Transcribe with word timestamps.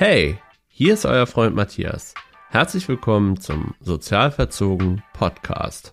Hey, 0.00 0.38
hier 0.68 0.94
ist 0.94 1.06
euer 1.06 1.26
Freund 1.26 1.56
Matthias. 1.56 2.14
Herzlich 2.50 2.86
willkommen 2.86 3.40
zum 3.40 3.74
Sozialverzogen 3.80 5.02
Podcast. 5.12 5.92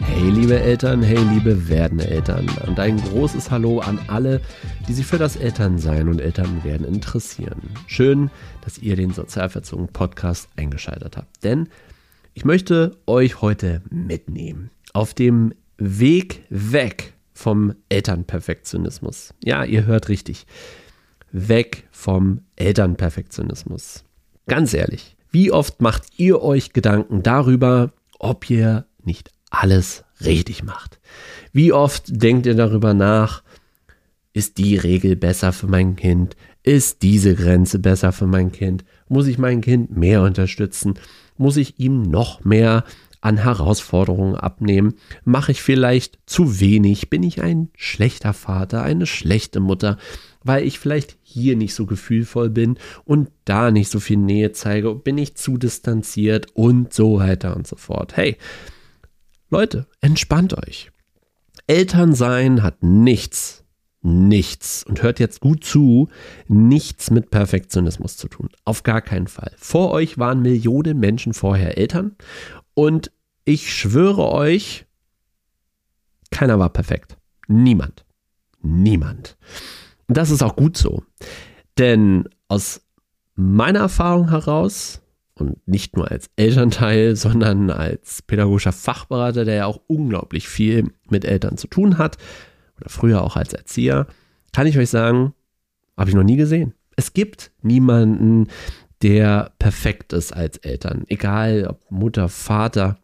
Hey 0.00 0.30
liebe 0.30 0.58
Eltern, 0.58 1.02
hey 1.02 1.18
liebe 1.34 1.68
werdende 1.68 2.08
Eltern 2.08 2.48
und 2.66 2.80
ein 2.80 2.96
großes 2.96 3.50
Hallo 3.50 3.80
an 3.80 4.00
alle, 4.06 4.40
die 4.88 4.94
sich 4.94 5.04
für 5.04 5.18
das 5.18 5.36
Elternsein 5.36 6.08
und 6.08 6.22
Elternwerden 6.22 6.86
interessieren. 6.86 7.60
Schön, 7.86 8.30
dass 8.62 8.78
ihr 8.78 8.96
den 8.96 9.10
Sozialverzogen 9.10 9.88
Podcast 9.88 10.48
eingeschaltet 10.56 11.18
habt, 11.18 11.44
denn 11.44 11.68
ich 12.32 12.46
möchte 12.46 12.96
euch 13.04 13.42
heute 13.42 13.82
mitnehmen 13.90 14.70
auf 14.94 15.12
dem 15.12 15.52
Weg 15.76 16.44
weg 16.48 17.13
vom 17.34 17.74
Elternperfektionismus. 17.88 19.34
Ja, 19.42 19.64
ihr 19.64 19.84
hört 19.84 20.08
richtig. 20.08 20.46
Weg 21.32 21.88
vom 21.90 22.40
Elternperfektionismus. 22.56 24.04
Ganz 24.46 24.72
ehrlich, 24.72 25.16
wie 25.30 25.50
oft 25.50 25.82
macht 25.82 26.04
ihr 26.16 26.42
euch 26.42 26.72
Gedanken 26.72 27.22
darüber, 27.22 27.92
ob 28.18 28.48
ihr 28.48 28.86
nicht 29.02 29.32
alles 29.50 30.04
richtig 30.24 30.62
macht? 30.62 31.00
Wie 31.52 31.72
oft 31.72 32.04
denkt 32.08 32.46
ihr 32.46 32.54
darüber 32.54 32.94
nach, 32.94 33.42
ist 34.32 34.58
die 34.58 34.76
Regel 34.76 35.16
besser 35.16 35.52
für 35.52 35.66
mein 35.66 35.96
Kind? 35.96 36.36
Ist 36.62 37.02
diese 37.02 37.34
Grenze 37.34 37.78
besser 37.78 38.12
für 38.12 38.26
mein 38.26 38.52
Kind? 38.52 38.84
Muss 39.08 39.26
ich 39.26 39.38
mein 39.38 39.60
Kind 39.60 39.96
mehr 39.96 40.22
unterstützen? 40.22 40.94
Muss 41.36 41.56
ich 41.56 41.78
ihm 41.78 42.02
noch 42.02 42.44
mehr 42.44 42.84
an 43.24 43.38
Herausforderungen 43.38 44.36
abnehmen? 44.36 44.94
Mache 45.24 45.52
ich 45.52 45.62
vielleicht 45.62 46.18
zu 46.26 46.60
wenig? 46.60 47.08
Bin 47.08 47.22
ich 47.22 47.42
ein 47.42 47.70
schlechter 47.74 48.34
Vater, 48.34 48.82
eine 48.82 49.06
schlechte 49.06 49.60
Mutter, 49.60 49.96
weil 50.42 50.64
ich 50.64 50.78
vielleicht 50.78 51.16
hier 51.22 51.56
nicht 51.56 51.74
so 51.74 51.86
gefühlvoll 51.86 52.50
bin 52.50 52.78
und 53.04 53.30
da 53.46 53.70
nicht 53.70 53.90
so 53.90 53.98
viel 53.98 54.18
Nähe 54.18 54.52
zeige? 54.52 54.94
Bin 54.94 55.16
ich 55.16 55.36
zu 55.36 55.56
distanziert 55.56 56.48
und 56.54 56.92
so 56.92 57.18
weiter 57.18 57.56
und 57.56 57.66
so 57.66 57.76
fort? 57.76 58.16
Hey, 58.16 58.36
Leute, 59.48 59.86
entspannt 60.00 60.54
euch. 60.66 60.90
Elternsein 61.66 62.62
hat 62.62 62.82
nichts, 62.82 63.64
nichts, 64.02 64.84
und 64.84 65.02
hört 65.02 65.18
jetzt 65.18 65.40
gut 65.40 65.64
zu, 65.64 66.08
nichts 66.46 67.10
mit 67.10 67.30
Perfektionismus 67.30 68.18
zu 68.18 68.28
tun. 68.28 68.50
Auf 68.66 68.82
gar 68.82 69.00
keinen 69.00 69.28
Fall. 69.28 69.52
Vor 69.56 69.92
euch 69.92 70.18
waren 70.18 70.42
Millionen 70.42 71.00
Menschen 71.00 71.32
vorher 71.32 71.78
Eltern 71.78 72.16
und 72.74 73.12
ich 73.44 73.72
schwöre 73.72 74.30
euch, 74.30 74.86
keiner 76.30 76.58
war 76.58 76.70
perfekt. 76.70 77.16
Niemand. 77.46 78.04
Niemand. 78.62 79.36
Und 80.08 80.16
das 80.16 80.30
ist 80.30 80.42
auch 80.42 80.56
gut 80.56 80.76
so. 80.76 81.02
Denn 81.78 82.28
aus 82.48 82.82
meiner 83.34 83.80
Erfahrung 83.80 84.30
heraus, 84.30 85.00
und 85.34 85.66
nicht 85.66 85.96
nur 85.96 86.10
als 86.10 86.30
Elternteil, 86.36 87.16
sondern 87.16 87.70
als 87.70 88.22
pädagogischer 88.22 88.72
Fachberater, 88.72 89.44
der 89.44 89.54
ja 89.54 89.66
auch 89.66 89.80
unglaublich 89.86 90.48
viel 90.48 90.92
mit 91.08 91.24
Eltern 91.24 91.56
zu 91.56 91.66
tun 91.66 91.98
hat, 91.98 92.16
oder 92.78 92.88
früher 92.88 93.22
auch 93.22 93.36
als 93.36 93.52
Erzieher, 93.52 94.06
kann 94.52 94.66
ich 94.66 94.78
euch 94.78 94.90
sagen, 94.90 95.34
habe 95.96 96.10
ich 96.10 96.16
noch 96.16 96.24
nie 96.24 96.36
gesehen. 96.36 96.74
Es 96.96 97.12
gibt 97.12 97.52
niemanden, 97.62 98.48
der 99.02 99.52
perfekt 99.58 100.12
ist 100.12 100.32
als 100.32 100.58
Eltern. 100.58 101.04
Egal 101.08 101.66
ob 101.68 101.90
Mutter, 101.90 102.28
Vater, 102.28 102.98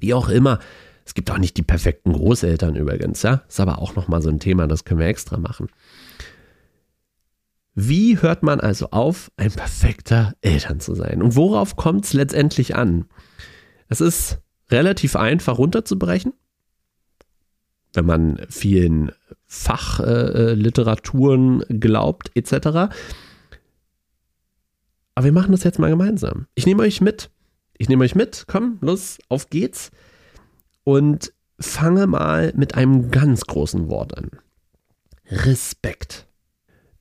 wie 0.00 0.14
auch 0.14 0.28
immer. 0.28 0.58
Es 1.04 1.14
gibt 1.14 1.30
auch 1.30 1.38
nicht 1.38 1.56
die 1.56 1.62
perfekten 1.62 2.12
Großeltern 2.12 2.74
übrigens, 2.74 3.22
ja. 3.22 3.42
Ist 3.48 3.60
aber 3.60 3.78
auch 3.78 3.94
nochmal 3.94 4.22
so 4.22 4.28
ein 4.28 4.40
Thema, 4.40 4.66
das 4.66 4.84
können 4.84 5.00
wir 5.00 5.06
extra 5.06 5.38
machen. 5.38 5.68
Wie 7.74 8.20
hört 8.20 8.42
man 8.42 8.58
also 8.58 8.88
auf, 8.90 9.30
ein 9.36 9.52
perfekter 9.52 10.34
Eltern 10.40 10.80
zu 10.80 10.94
sein? 10.94 11.22
Und 11.22 11.36
worauf 11.36 11.76
kommt 11.76 12.06
es 12.06 12.14
letztendlich 12.14 12.74
an? 12.74 13.04
Es 13.88 14.00
ist 14.00 14.40
relativ 14.70 15.14
einfach 15.14 15.58
runterzubrechen, 15.58 16.32
wenn 17.92 18.06
man 18.06 18.40
vielen 18.48 19.12
Fachliteraturen 19.44 21.62
äh, 21.68 21.74
glaubt, 21.74 22.30
etc. 22.34 22.94
Aber 25.14 25.24
wir 25.24 25.32
machen 25.32 25.52
das 25.52 25.62
jetzt 25.62 25.78
mal 25.78 25.90
gemeinsam. 25.90 26.46
Ich 26.54 26.66
nehme 26.66 26.82
euch 26.82 27.00
mit. 27.00 27.30
Ich 27.78 27.88
nehme 27.88 28.04
euch 28.04 28.14
mit. 28.14 28.44
Komm, 28.46 28.78
los, 28.80 29.18
auf 29.28 29.50
geht's. 29.50 29.90
Und 30.84 31.32
fange 31.58 32.06
mal 32.06 32.52
mit 32.56 32.74
einem 32.74 33.10
ganz 33.10 33.42
großen 33.42 33.88
Wort 33.88 34.16
an. 34.16 34.30
Respekt. 35.26 36.26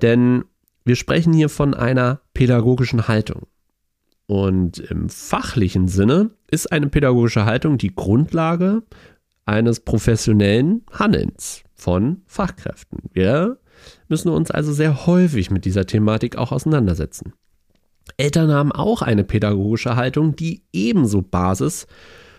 Denn 0.01 0.45
wir 0.83 0.95
sprechen 0.95 1.33
hier 1.33 1.49
von 1.49 1.73
einer 1.73 2.21
pädagogischen 2.33 3.07
Haltung. 3.07 3.47
Und 4.27 4.79
im 4.79 5.09
fachlichen 5.09 5.87
Sinne 5.87 6.31
ist 6.49 6.71
eine 6.71 6.87
pädagogische 6.87 7.45
Haltung 7.45 7.77
die 7.77 7.93
Grundlage 7.93 8.83
eines 9.45 9.79
professionellen 9.79 10.83
Handelns 10.91 11.63
von 11.75 12.23
Fachkräften. 12.25 12.99
Wir 13.13 13.59
müssen 14.07 14.29
uns 14.29 14.49
also 14.49 14.73
sehr 14.73 15.05
häufig 15.05 15.51
mit 15.51 15.65
dieser 15.65 15.85
Thematik 15.85 16.37
auch 16.37 16.51
auseinandersetzen. 16.51 17.33
Eltern 18.17 18.51
haben 18.51 18.71
auch 18.71 19.01
eine 19.01 19.23
pädagogische 19.23 19.95
Haltung, 19.95 20.35
die 20.35 20.63
ebenso 20.71 21.21
Basis 21.21 21.87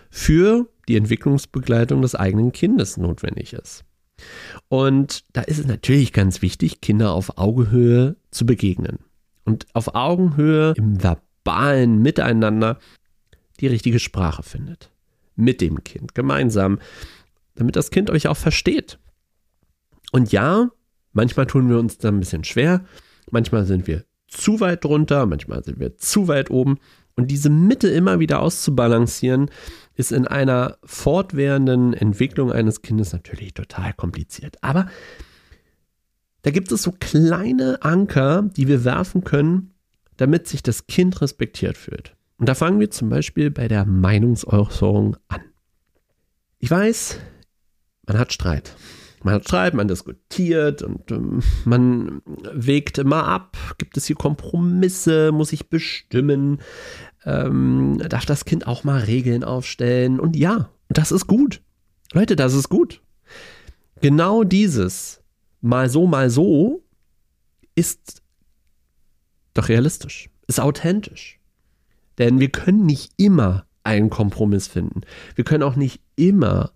für 0.09 0.67
die 0.87 0.95
Entwicklungsbegleitung 0.95 2.01
des 2.01 2.15
eigenen 2.15 2.51
Kindes 2.51 2.97
notwendig 2.97 3.53
ist. 3.53 3.83
Und 4.69 5.23
da 5.33 5.41
ist 5.41 5.59
es 5.59 5.67
natürlich 5.67 6.13
ganz 6.13 6.41
wichtig, 6.41 6.81
Kinder 6.81 7.11
auf 7.11 7.37
Augenhöhe 7.37 8.15
zu 8.31 8.45
begegnen. 8.45 8.99
Und 9.43 9.67
auf 9.73 9.95
Augenhöhe 9.95 10.73
im 10.77 11.01
verbalen 11.01 12.01
Miteinander 12.01 12.79
die 13.59 13.67
richtige 13.67 13.99
Sprache 13.99 14.43
findet. 14.43 14.91
Mit 15.35 15.61
dem 15.61 15.83
Kind, 15.83 16.15
gemeinsam, 16.15 16.79
damit 17.55 17.75
das 17.75 17.91
Kind 17.91 18.09
euch 18.09 18.27
auch 18.27 18.37
versteht. 18.37 18.99
Und 20.11 20.31
ja, 20.31 20.69
manchmal 21.13 21.45
tun 21.45 21.69
wir 21.69 21.77
uns 21.77 21.97
da 21.97 22.09
ein 22.09 22.19
bisschen 22.19 22.43
schwer, 22.43 22.85
manchmal 23.29 23.65
sind 23.65 23.87
wir 23.87 24.03
zu 24.27 24.59
weit 24.59 24.83
drunter, 24.83 25.25
manchmal 25.25 25.63
sind 25.63 25.79
wir 25.79 25.97
zu 25.97 26.27
weit 26.27 26.49
oben. 26.49 26.77
Und 27.15 27.31
diese 27.31 27.49
Mitte 27.49 27.87
immer 27.87 28.19
wieder 28.19 28.41
auszubalancieren, 28.41 29.49
ist 29.95 30.11
in 30.11 30.27
einer 30.27 30.77
fortwährenden 30.83 31.93
Entwicklung 31.93 32.51
eines 32.51 32.83
Kindes 32.83 33.11
natürlich 33.11 33.55
total 33.55 33.93
kompliziert. 33.93 34.57
Aber 34.61 34.87
da 36.43 36.51
gibt 36.51 36.71
es 36.71 36.83
so 36.83 36.91
kleine 36.91 37.79
Anker, 37.81 38.43
die 38.43 38.67
wir 38.67 38.85
werfen 38.85 39.23
können, 39.23 39.73
damit 40.17 40.47
sich 40.47 40.61
das 40.61 40.87
Kind 40.87 41.19
respektiert 41.21 41.77
fühlt. 41.77 42.15
Und 42.37 42.47
da 42.47 42.55
fangen 42.55 42.79
wir 42.79 42.91
zum 42.91 43.09
Beispiel 43.09 43.49
bei 43.49 43.67
der 43.67 43.85
Meinungsäußerung 43.85 45.17
an. 45.27 45.41
Ich 46.59 46.69
weiß, 46.69 47.19
man 48.05 48.19
hat 48.19 48.31
Streit. 48.31 48.75
Man 49.23 49.33
hat 49.33 49.45
Streit, 49.45 49.73
man 49.73 49.87
diskutiert 49.87 50.81
und 50.81 51.11
ähm, 51.11 51.41
man 51.65 52.21
wägt 52.53 52.97
immer 52.97 53.25
ab. 53.25 53.57
Gibt 53.77 53.97
es 53.97 54.05
hier 54.05 54.15
Kompromisse? 54.15 55.31
Muss 55.31 55.53
ich 55.53 55.69
bestimmen? 55.69 56.59
Ähm, 57.25 57.97
darf 58.09 58.25
das 58.25 58.45
Kind 58.45 58.67
auch 58.67 58.83
mal 58.83 59.01
Regeln 59.01 59.43
aufstellen? 59.43 60.19
Und 60.19 60.35
ja, 60.35 60.69
das 60.89 61.11
ist 61.11 61.27
gut. 61.27 61.61
Leute, 62.13 62.35
das 62.35 62.53
ist 62.53 62.69
gut. 62.69 63.01
Genau 64.01 64.43
dieses 64.43 65.21
mal 65.61 65.89
so, 65.89 66.05
mal 66.07 66.29
so 66.29 66.83
ist 67.75 68.21
doch 69.53 69.69
realistisch, 69.69 70.29
ist 70.47 70.59
authentisch. 70.59 71.39
Denn 72.17 72.39
wir 72.39 72.49
können 72.49 72.85
nicht 72.85 73.11
immer 73.17 73.65
einen 73.83 74.09
Kompromiss 74.09 74.67
finden. 74.67 75.01
Wir 75.35 75.43
können 75.43 75.63
auch 75.63 75.75
nicht 75.75 76.01
immer 76.15 76.71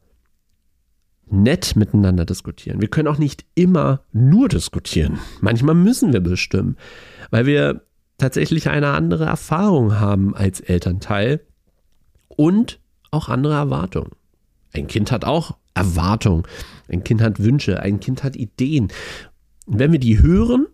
nett 1.31 1.75
miteinander 1.75 2.25
diskutieren. 2.25 2.81
Wir 2.81 2.89
können 2.89 3.07
auch 3.07 3.17
nicht 3.17 3.45
immer 3.55 4.01
nur 4.11 4.49
diskutieren. 4.49 5.19
Manchmal 5.39 5.75
müssen 5.75 6.13
wir 6.13 6.19
bestimmen, 6.19 6.77
weil 7.29 7.45
wir 7.45 7.83
tatsächlich 8.17 8.69
eine 8.69 8.89
andere 8.89 9.25
Erfahrung 9.25 9.99
haben 9.99 10.35
als 10.35 10.59
Elternteil 10.59 11.41
und 12.27 12.79
auch 13.09 13.29
andere 13.29 13.53
Erwartungen. 13.53 14.11
Ein 14.73 14.87
Kind 14.87 15.11
hat 15.11 15.25
auch 15.25 15.57
Erwartungen, 15.73 16.43
ein 16.89 17.03
Kind 17.03 17.21
hat 17.21 17.39
Wünsche, 17.43 17.81
ein 17.81 17.99
Kind 17.99 18.23
hat 18.23 18.35
Ideen. 18.35 18.89
Und 19.65 19.79
wenn 19.79 19.91
wir 19.91 19.99
die 19.99 20.21
hören 20.21 20.67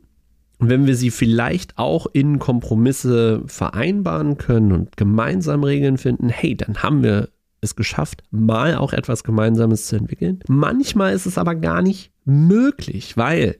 und 0.59 0.69
wenn 0.69 0.87
wir 0.87 0.95
sie 0.95 1.11
vielleicht 1.11 1.77
auch 1.77 2.07
in 2.11 2.39
Kompromisse 2.39 3.43
vereinbaren 3.45 4.37
können 4.37 4.71
und 4.71 4.97
gemeinsam 4.97 5.63
Regeln 5.63 5.97
finden, 5.97 6.29
hey, 6.29 6.55
dann 6.55 6.81
haben 6.83 7.03
wir 7.03 7.29
es 7.61 7.75
geschafft, 7.75 8.23
mal 8.31 8.75
auch 8.75 8.93
etwas 8.93 9.23
Gemeinsames 9.23 9.87
zu 9.87 9.95
entwickeln. 9.95 10.39
Manchmal 10.47 11.13
ist 11.13 11.25
es 11.25 11.37
aber 11.37 11.55
gar 11.55 11.81
nicht 11.81 12.11
möglich, 12.25 13.17
weil 13.17 13.57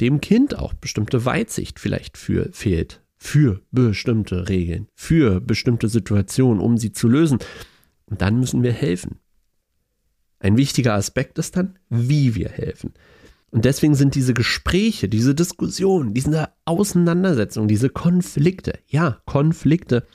dem 0.00 0.20
Kind 0.20 0.58
auch 0.58 0.72
bestimmte 0.72 1.24
Weitsicht 1.24 1.78
vielleicht 1.78 2.16
für, 2.16 2.48
fehlt 2.52 3.02
für 3.22 3.60
bestimmte 3.70 4.48
Regeln, 4.48 4.88
für 4.94 5.40
bestimmte 5.40 5.88
Situationen, 5.88 6.58
um 6.58 6.78
sie 6.78 6.92
zu 6.92 7.06
lösen. 7.06 7.38
Und 8.06 8.22
dann 8.22 8.40
müssen 8.40 8.62
wir 8.62 8.72
helfen. 8.72 9.18
Ein 10.38 10.56
wichtiger 10.56 10.94
Aspekt 10.94 11.38
ist 11.38 11.56
dann, 11.56 11.78
wie 11.90 12.34
wir 12.34 12.48
helfen. 12.48 12.94
Und 13.50 13.66
deswegen 13.66 13.94
sind 13.94 14.14
diese 14.14 14.32
Gespräche, 14.32 15.08
diese 15.08 15.34
Diskussionen, 15.34 16.14
diese 16.14 16.48
Auseinandersetzungen, 16.64 17.68
diese 17.68 17.90
Konflikte, 17.90 18.78
ja, 18.86 19.20
Konflikte, 19.26 20.06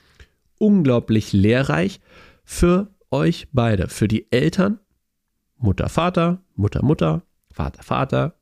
unglaublich 0.58 1.32
lehrreich 1.32 2.00
für 2.46 2.94
euch 3.10 3.48
beide, 3.52 3.88
für 3.88 4.08
die 4.08 4.32
Eltern, 4.32 4.78
Mutter, 5.58 5.90
Vater, 5.90 6.42
Mutter, 6.54 6.82
Mutter, 6.82 7.22
Vater, 7.52 7.82
Vater 7.82 8.40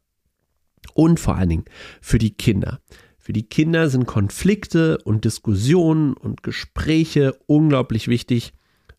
und 0.93 1.19
vor 1.19 1.37
allen 1.37 1.49
Dingen 1.49 1.65
für 2.01 2.19
die 2.19 2.35
Kinder. 2.35 2.81
Für 3.19 3.33
die 3.33 3.49
Kinder 3.49 3.89
sind 3.89 4.07
Konflikte 4.07 4.99
und 4.99 5.25
Diskussionen 5.25 6.13
und 6.13 6.43
Gespräche 6.43 7.35
unglaublich 7.47 8.07
wichtig, 8.07 8.53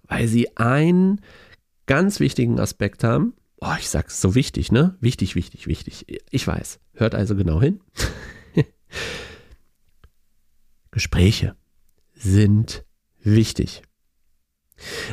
weil 0.07 0.27
sie 0.27 0.57
einen 0.57 1.21
ganz 1.85 2.19
wichtigen 2.19 2.59
Aspekt 2.59 3.03
haben. 3.03 3.35
Oh, 3.61 3.75
ich 3.77 3.87
sag's 3.87 4.19
so 4.19 4.33
wichtig, 4.33 4.71
ne? 4.71 4.97
Wichtig, 4.99 5.35
wichtig, 5.35 5.67
wichtig. 5.67 6.07
Ich 6.31 6.47
weiß. 6.47 6.79
Hört 6.93 7.13
also 7.13 7.35
genau 7.35 7.61
hin. 7.61 7.81
Gespräche 10.91 11.55
sind 12.15 12.83
wichtig. 13.21 13.83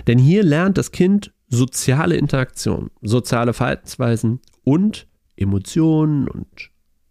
Denn 0.06 0.18
hier 0.18 0.42
lernt 0.42 0.78
das 0.78 0.90
Kind 0.90 1.32
soziale 1.48 2.16
Interaktion, 2.16 2.90
soziale 3.02 3.52
Verhaltensweisen 3.52 4.40
und 4.64 5.06
Emotionen 5.36 6.28
und 6.28 6.70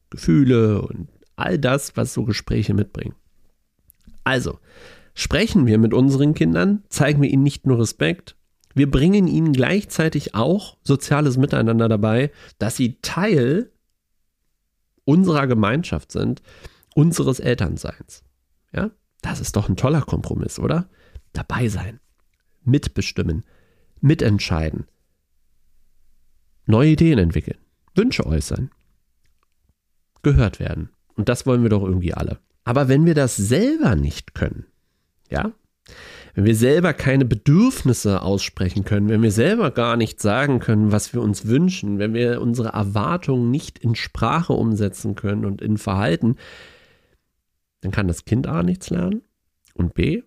Gefühle 0.09 0.81
und 0.81 1.09
all 1.36 1.57
das, 1.57 1.95
was 1.95 2.13
so 2.13 2.24
Gespräche 2.24 2.74
mitbringen. 2.74 3.15
Also, 4.24 4.59
sprechen 5.13 5.65
wir 5.65 5.77
mit 5.77 5.94
unseren 5.94 6.33
Kindern, 6.33 6.83
zeigen 6.89 7.21
wir 7.21 7.30
ihnen 7.30 7.44
nicht 7.44 7.65
nur 7.65 7.80
Respekt, 7.80 8.36
wir 8.74 8.89
bringen 8.89 9.27
ihnen 9.27 9.54
gleichzeitig 9.54 10.33
auch 10.33 10.77
soziales 10.83 11.38
Miteinander 11.38 11.89
dabei, 11.89 12.31
dass 12.57 12.77
sie 12.77 13.00
Teil 13.01 13.71
unserer 15.04 15.47
Gemeinschaft 15.47 16.12
sind, 16.12 16.42
unseres 16.95 17.39
Elternseins. 17.39 18.24
Ja, 18.74 18.92
das 19.21 19.42
ist 19.42 19.56
doch 19.56 19.68
ein 19.68 19.75
toller 19.75 20.01
Kompromiss, 20.01 20.57
oder? 20.59 20.89
Dabei 21.33 21.68
sein, 21.68 22.00
mitbestimmen, 22.63 23.44
mitentscheiden, 24.00 24.86
neue 26.66 26.92
Ideen 26.92 27.19
entwickeln, 27.19 27.58
Wünsche 27.96 28.25
äußern, 28.25 28.72
gehört 30.22 30.60
werden. 30.60 30.90
Und 31.16 31.30
das 31.30 31.46
wollen 31.46 31.63
wir 31.63 31.69
doch 31.69 31.84
irgendwie 31.84 32.13
alle. 32.13 32.40
Aber 32.63 32.88
wenn 32.88 33.06
wir 33.06 33.16
das 33.16 33.36
selber 33.36 33.96
nicht 33.96 34.34
können, 34.34 34.66
ja, 35.30 35.52
wenn 36.34 36.46
wir 36.46 36.56
selber 36.56 36.94
keine 36.94 37.25
Bedürfnisse 37.25 38.22
aussprechen 38.22 38.86
können, 38.86 39.10
wenn 39.10 39.22
wir 39.22 39.31
selber 39.31 39.72
gar 39.72 39.98
nicht 39.98 40.22
sagen 40.22 40.60
können, 40.60 40.92
was 40.92 41.14
wir 41.14 41.22
uns 41.22 41.46
wünschen, 41.46 42.00
wenn 42.00 42.14
wir 42.14 42.42
unsere 42.42 42.69
Erwartungen 42.69 43.52
nicht 43.52 43.80
in 43.80 43.96
Sprache 43.96 44.54
umsetzen 44.54 45.16
können 45.16 45.44
und 45.44 45.62
in 45.62 45.78
Verhalten, 45.78 46.38
dann 47.81 47.92
kann 47.92 48.07
das 48.07 48.25
Kind 48.25 48.48
A 48.48 48.64
nichts 48.64 48.90
lernen 48.90 49.22
und 49.74 49.94
B, 49.94 50.24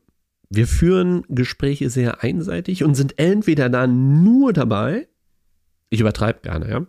wir 0.57 0.67
führen 0.67 1.25
Gespräche 1.29 1.91
sehr 1.91 2.23
einseitig 2.23 2.85
und 2.85 2.95
sind 2.95 3.19
entweder 3.19 3.69
dann 3.69 4.23
nur 4.23 4.53
dabei, 4.53 5.09
ich 5.91 6.01
übertreibe 6.01 6.41
gerne, 6.41 6.71
ja, 6.71 6.87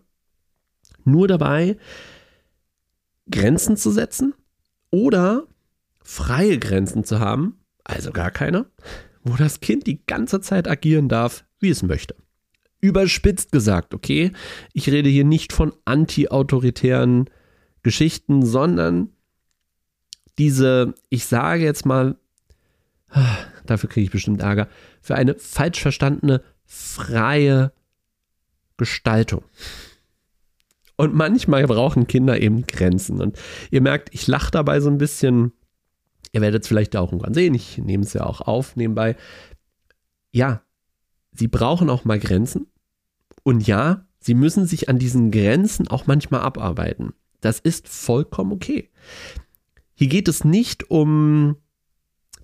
nur 1.04 1.28
dabei, 1.28 1.78
Grenzen 3.30 3.78
zu 3.78 3.92
setzen 3.92 4.34
oder 4.92 5.48
freie 6.02 6.60
Grenzen 6.60 7.04
zu 7.04 7.20
haben, 7.20 7.60
also 7.84 8.12
gar 8.12 8.32
keine, 8.32 8.66
wo 9.24 9.36
das 9.36 9.60
Kind 9.60 9.88
die 9.88 10.06
ganze 10.06 10.42
Zeit 10.42 10.68
agieren 10.68 11.10
darf, 11.10 11.46
wie 11.60 11.70
es 11.70 11.84
möchte. 11.84 12.16
Überspitzt 12.82 13.52
gesagt, 13.52 13.94
okay, 13.94 14.32
ich 14.74 14.90
rede 14.90 15.10
hier 15.10 15.26
nicht 15.26 15.54
von 15.54 15.74
anti-autoritären 15.86 17.30
Geschichten, 17.82 18.46
sondern 18.46 19.10
diese, 20.38 20.94
ich 21.10 21.26
sage 21.26 21.64
jetzt 21.64 21.86
mal, 21.86 22.18
dafür 23.70 23.90
kriege 23.90 24.06
ich 24.06 24.12
bestimmt 24.12 24.42
Ärger, 24.42 24.68
für 25.02 25.16
eine 25.16 25.36
falsch 25.36 25.82
verstandene 25.82 26.42
freie 26.66 27.72
Gestaltung. 28.78 29.44
Und 30.98 31.14
manchmal 31.14 31.68
brauchen 31.68 32.08
Kinder 32.08 32.40
eben 32.40 32.66
Grenzen. 32.66 33.22
Und 33.22 33.38
ihr 33.70 33.82
merkt, 33.82 34.14
ich 34.14 34.28
lache 34.28 34.52
dabei 34.52 34.80
so 34.80 34.90
ein 34.90 34.98
bisschen. 34.98 35.52
Ihr 36.32 36.42
werdet 36.42 36.64
es 36.64 36.68
vielleicht 36.68 36.96
auch 36.96 37.12
irgendwann 37.12 37.34
sehen. 37.34 37.54
Ich 37.54 37.78
nehme 37.78 38.04
es 38.04 38.14
ja 38.14 38.26
auch 38.26 38.42
auf 38.42 38.76
nebenbei. 38.76 39.16
Ja, 40.32 40.62
sie 41.32 41.48
brauchen 41.48 41.90
auch 41.90 42.06
mal 42.06 42.20
Grenzen. 42.20 42.68
Und 43.44 43.68
ja, 43.68 44.06
sie 44.20 44.34
müssen 44.34 44.66
sich 44.66 44.90
an 44.90 45.00
diesen 45.00 45.32
Grenzen 45.32 45.88
auch 45.88 46.08
manchmal 46.08 46.42
abarbeiten. 46.42 47.14
Das 47.42 47.60
ist 47.60 47.88
vollkommen 47.88 48.52
okay. 48.52 48.90
Hier 49.94 50.08
geht 50.08 50.28
es 50.28 50.44
nicht 50.44 50.90
um 50.90 51.58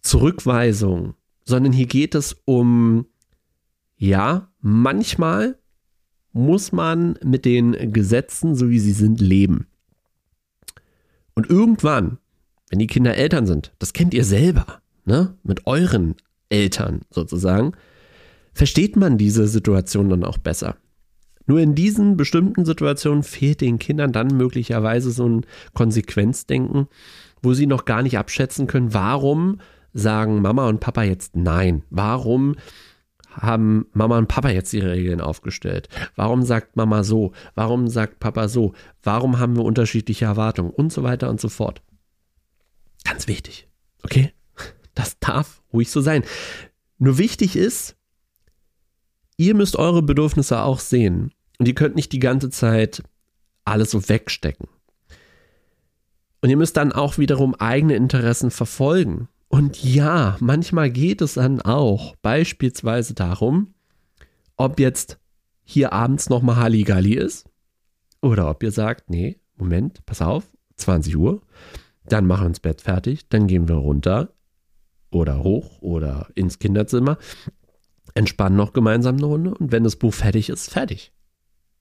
Zurückweisung, 0.01 1.15
sondern 1.45 1.73
hier 1.73 1.87
geht 1.87 2.15
es 2.15 2.41
um, 2.45 3.05
ja, 3.97 4.51
manchmal 4.59 5.57
muss 6.33 6.71
man 6.71 7.17
mit 7.23 7.45
den 7.45 7.93
Gesetzen, 7.93 8.55
so 8.55 8.69
wie 8.69 8.79
sie 8.79 8.93
sind, 8.93 9.19
leben. 9.19 9.67
Und 11.33 11.49
irgendwann, 11.49 12.17
wenn 12.69 12.79
die 12.79 12.87
Kinder 12.87 13.15
Eltern 13.15 13.45
sind, 13.45 13.73
das 13.79 13.93
kennt 13.93 14.13
ihr 14.13 14.23
selber, 14.23 14.81
ne? 15.05 15.37
mit 15.43 15.67
euren 15.67 16.15
Eltern 16.49 17.01
sozusagen, 17.09 17.73
versteht 18.53 18.95
man 18.95 19.17
diese 19.17 19.47
Situation 19.47 20.09
dann 20.09 20.23
auch 20.23 20.37
besser. 20.37 20.77
Nur 21.47 21.59
in 21.59 21.75
diesen 21.75 22.17
bestimmten 22.17 22.65
Situationen 22.65 23.23
fehlt 23.23 23.61
den 23.61 23.79
Kindern 23.79 24.11
dann 24.11 24.27
möglicherweise 24.27 25.11
so 25.11 25.27
ein 25.27 25.45
Konsequenzdenken, 25.73 26.87
wo 27.41 27.53
sie 27.53 27.65
noch 27.65 27.85
gar 27.85 28.03
nicht 28.03 28.17
abschätzen 28.17 28.67
können, 28.67 28.93
warum 28.93 29.59
sagen 29.93 30.41
Mama 30.41 30.67
und 30.67 30.79
Papa 30.79 31.03
jetzt 31.03 31.35
Nein? 31.35 31.83
Warum 31.89 32.55
haben 33.29 33.87
Mama 33.93 34.17
und 34.17 34.27
Papa 34.27 34.49
jetzt 34.49 34.73
ihre 34.73 34.91
Regeln 34.91 35.21
aufgestellt? 35.21 35.87
Warum 36.15 36.43
sagt 36.43 36.75
Mama 36.75 37.03
so? 37.03 37.31
Warum 37.55 37.87
sagt 37.87 38.19
Papa 38.19 38.47
so? 38.47 38.73
Warum 39.03 39.39
haben 39.39 39.55
wir 39.55 39.63
unterschiedliche 39.63 40.25
Erwartungen? 40.25 40.71
Und 40.71 40.91
so 40.91 41.03
weiter 41.03 41.29
und 41.29 41.39
so 41.39 41.49
fort. 41.49 41.81
Ganz 43.03 43.27
wichtig. 43.27 43.67
Okay? 44.03 44.33
Das 44.93 45.19
darf 45.19 45.61
ruhig 45.71 45.89
so 45.89 46.01
sein. 46.01 46.23
Nur 46.97 47.17
wichtig 47.17 47.55
ist, 47.55 47.95
ihr 49.37 49.55
müsst 49.55 49.75
eure 49.75 50.03
Bedürfnisse 50.03 50.61
auch 50.61 50.79
sehen. 50.79 51.31
Und 51.57 51.67
ihr 51.67 51.75
könnt 51.75 51.95
nicht 51.95 52.11
die 52.11 52.19
ganze 52.19 52.49
Zeit 52.49 53.03
alles 53.65 53.91
so 53.91 54.09
wegstecken. 54.09 54.67
Und 56.41 56.49
ihr 56.49 56.57
müsst 56.57 56.75
dann 56.77 56.91
auch 56.91 57.17
wiederum 57.17 57.55
eigene 57.55 57.95
Interessen 57.95 58.51
verfolgen. 58.51 59.29
Und 59.51 59.83
ja, 59.83 60.37
manchmal 60.39 60.89
geht 60.89 61.21
es 61.21 61.33
dann 61.33 61.61
auch 61.61 62.15
beispielsweise 62.21 63.13
darum, 63.13 63.73
ob 64.55 64.79
jetzt 64.79 65.19
hier 65.65 65.91
abends 65.91 66.29
nochmal 66.29 66.55
Halligalli 66.55 67.15
ist 67.15 67.49
oder 68.21 68.49
ob 68.49 68.63
ihr 68.63 68.71
sagt, 68.71 69.09
nee, 69.09 69.41
Moment, 69.57 70.05
pass 70.05 70.21
auf, 70.21 70.45
20 70.77 71.17
Uhr, 71.17 71.41
dann 72.05 72.27
machen 72.27 72.43
wir 72.43 72.47
uns 72.47 72.61
Bett 72.61 72.81
fertig, 72.81 73.27
dann 73.27 73.47
gehen 73.47 73.67
wir 73.67 73.75
runter 73.75 74.33
oder 75.11 75.43
hoch 75.43 75.81
oder 75.81 76.29
ins 76.33 76.59
Kinderzimmer, 76.59 77.17
entspannen 78.13 78.55
noch 78.55 78.71
gemeinsam 78.71 79.17
eine 79.17 79.25
Runde 79.25 79.53
und 79.53 79.73
wenn 79.73 79.83
das 79.83 79.97
Buch 79.97 80.13
fertig 80.13 80.47
ist, 80.47 80.71
fertig. 80.71 81.11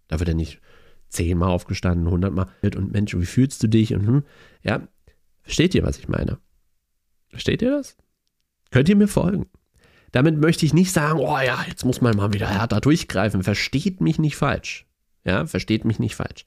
Da 0.08 0.18
wird 0.18 0.30
er 0.30 0.34
nicht 0.34 0.60
zehnmal 1.08 1.50
aufgestanden, 1.50 2.10
hundertmal 2.10 2.48
und 2.74 2.90
Mensch, 2.90 3.16
wie 3.16 3.26
fühlst 3.26 3.62
du 3.62 3.68
dich 3.68 3.94
und 3.94 4.08
hm, 4.08 4.22
ja, 4.64 4.88
versteht 5.44 5.76
ihr, 5.76 5.84
was 5.84 5.98
ich 5.98 6.08
meine? 6.08 6.38
Versteht 7.30 7.62
ihr 7.62 7.70
das? 7.70 7.96
Könnt 8.70 8.88
ihr 8.88 8.96
mir 8.96 9.08
folgen? 9.08 9.46
Damit 10.12 10.38
möchte 10.38 10.66
ich 10.66 10.74
nicht 10.74 10.92
sagen, 10.92 11.20
oh 11.20 11.38
ja, 11.38 11.64
jetzt 11.68 11.84
muss 11.84 12.00
man 12.00 12.16
mal 12.16 12.32
wieder 12.32 12.48
härter 12.48 12.80
durchgreifen. 12.80 13.42
Versteht 13.42 14.00
mich 14.00 14.18
nicht 14.18 14.36
falsch. 14.36 14.86
Ja, 15.24 15.46
versteht 15.46 15.84
mich 15.84 15.98
nicht 15.98 16.16
falsch. 16.16 16.44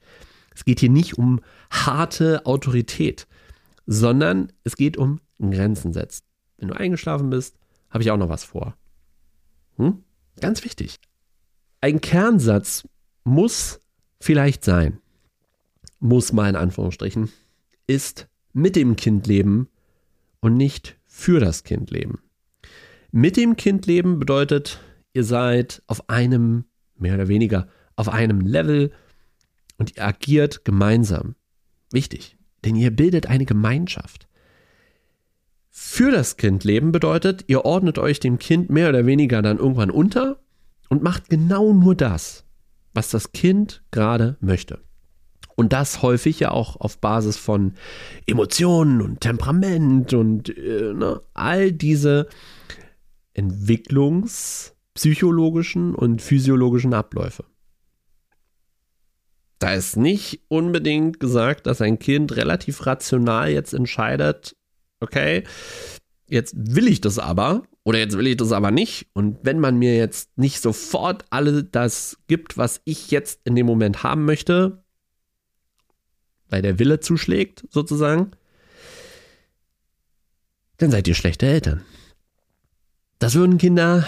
Es 0.54 0.64
geht 0.64 0.80
hier 0.80 0.90
nicht 0.90 1.18
um 1.18 1.40
harte 1.70 2.44
Autorität, 2.46 3.26
sondern 3.86 4.52
es 4.64 4.76
geht 4.76 4.96
um 4.96 5.20
Grenzen 5.40 5.92
setzen. 5.92 6.24
Wenn 6.58 6.68
du 6.68 6.76
eingeschlafen 6.76 7.30
bist, 7.30 7.56
habe 7.90 8.02
ich 8.02 8.10
auch 8.10 8.16
noch 8.16 8.28
was 8.28 8.44
vor. 8.44 8.76
Hm? 9.76 10.04
Ganz 10.40 10.64
wichtig. 10.64 10.98
Ein 11.80 12.00
Kernsatz 12.00 12.86
muss 13.24 13.80
vielleicht 14.20 14.64
sein, 14.64 15.00
muss 15.98 16.32
mal 16.32 16.48
in 16.48 16.56
Anführungsstrichen, 16.56 17.30
ist 17.86 18.28
mit 18.52 18.76
dem 18.76 18.96
Kind 18.96 19.26
leben 19.26 19.68
und 20.44 20.58
nicht 20.58 20.98
für 21.06 21.40
das 21.40 21.64
Kind 21.64 21.90
leben. 21.90 22.18
Mit 23.10 23.38
dem 23.38 23.56
Kind 23.56 23.86
leben 23.86 24.18
bedeutet, 24.18 24.78
ihr 25.14 25.24
seid 25.24 25.82
auf 25.86 26.10
einem, 26.10 26.66
mehr 26.98 27.14
oder 27.14 27.28
weniger, 27.28 27.66
auf 27.96 28.10
einem 28.10 28.42
Level 28.42 28.92
und 29.78 29.96
ihr 29.96 30.04
agiert 30.04 30.66
gemeinsam. 30.66 31.34
Wichtig, 31.90 32.36
denn 32.62 32.76
ihr 32.76 32.90
bildet 32.90 33.26
eine 33.26 33.46
Gemeinschaft. 33.46 34.28
Für 35.70 36.10
das 36.10 36.36
Kind 36.36 36.62
leben 36.62 36.92
bedeutet, 36.92 37.44
ihr 37.46 37.64
ordnet 37.64 37.98
euch 37.98 38.20
dem 38.20 38.38
Kind 38.38 38.68
mehr 38.68 38.90
oder 38.90 39.06
weniger 39.06 39.40
dann 39.40 39.56
irgendwann 39.56 39.90
unter 39.90 40.40
und 40.90 41.02
macht 41.02 41.30
genau 41.30 41.72
nur 41.72 41.94
das, 41.94 42.44
was 42.92 43.08
das 43.08 43.32
Kind 43.32 43.82
gerade 43.90 44.36
möchte. 44.40 44.82
Und 45.56 45.72
das 45.72 46.02
häufig 46.02 46.40
ja 46.40 46.50
auch 46.50 46.80
auf 46.80 46.98
Basis 46.98 47.36
von 47.36 47.74
Emotionen 48.26 49.00
und 49.00 49.20
Temperament 49.20 50.12
und 50.12 50.56
äh, 50.56 50.92
ne, 50.92 51.22
all 51.32 51.70
diese 51.72 52.26
entwicklungspsychologischen 53.34 55.94
und 55.94 56.22
physiologischen 56.22 56.94
Abläufe. 56.94 57.44
Da 59.58 59.74
ist 59.74 59.96
nicht 59.96 60.42
unbedingt 60.48 61.20
gesagt, 61.20 61.66
dass 61.66 61.80
ein 61.80 61.98
Kind 61.98 62.36
relativ 62.36 62.86
rational 62.86 63.50
jetzt 63.50 63.72
entscheidet, 63.72 64.56
okay, 65.00 65.44
jetzt 66.28 66.54
will 66.56 66.88
ich 66.88 67.00
das 67.00 67.18
aber 67.18 67.62
oder 67.84 67.98
jetzt 67.98 68.18
will 68.18 68.26
ich 68.26 68.36
das 68.36 68.52
aber 68.52 68.70
nicht. 68.70 69.06
Und 69.12 69.38
wenn 69.42 69.60
man 69.60 69.76
mir 69.76 69.96
jetzt 69.96 70.36
nicht 70.36 70.60
sofort 70.60 71.24
alle 71.30 71.64
das 71.64 72.18
gibt, 72.26 72.58
was 72.58 72.80
ich 72.84 73.10
jetzt 73.10 73.40
in 73.44 73.54
dem 73.54 73.66
Moment 73.66 74.02
haben 74.02 74.24
möchte, 74.24 74.83
weil 76.54 76.62
der 76.62 76.78
Wille 76.78 77.00
zuschlägt, 77.00 77.66
sozusagen, 77.68 78.30
dann 80.76 80.92
seid 80.92 81.08
ihr 81.08 81.16
schlechte 81.16 81.46
Eltern. 81.46 81.84
Das 83.18 83.34
würden 83.34 83.58
Kinder 83.58 84.06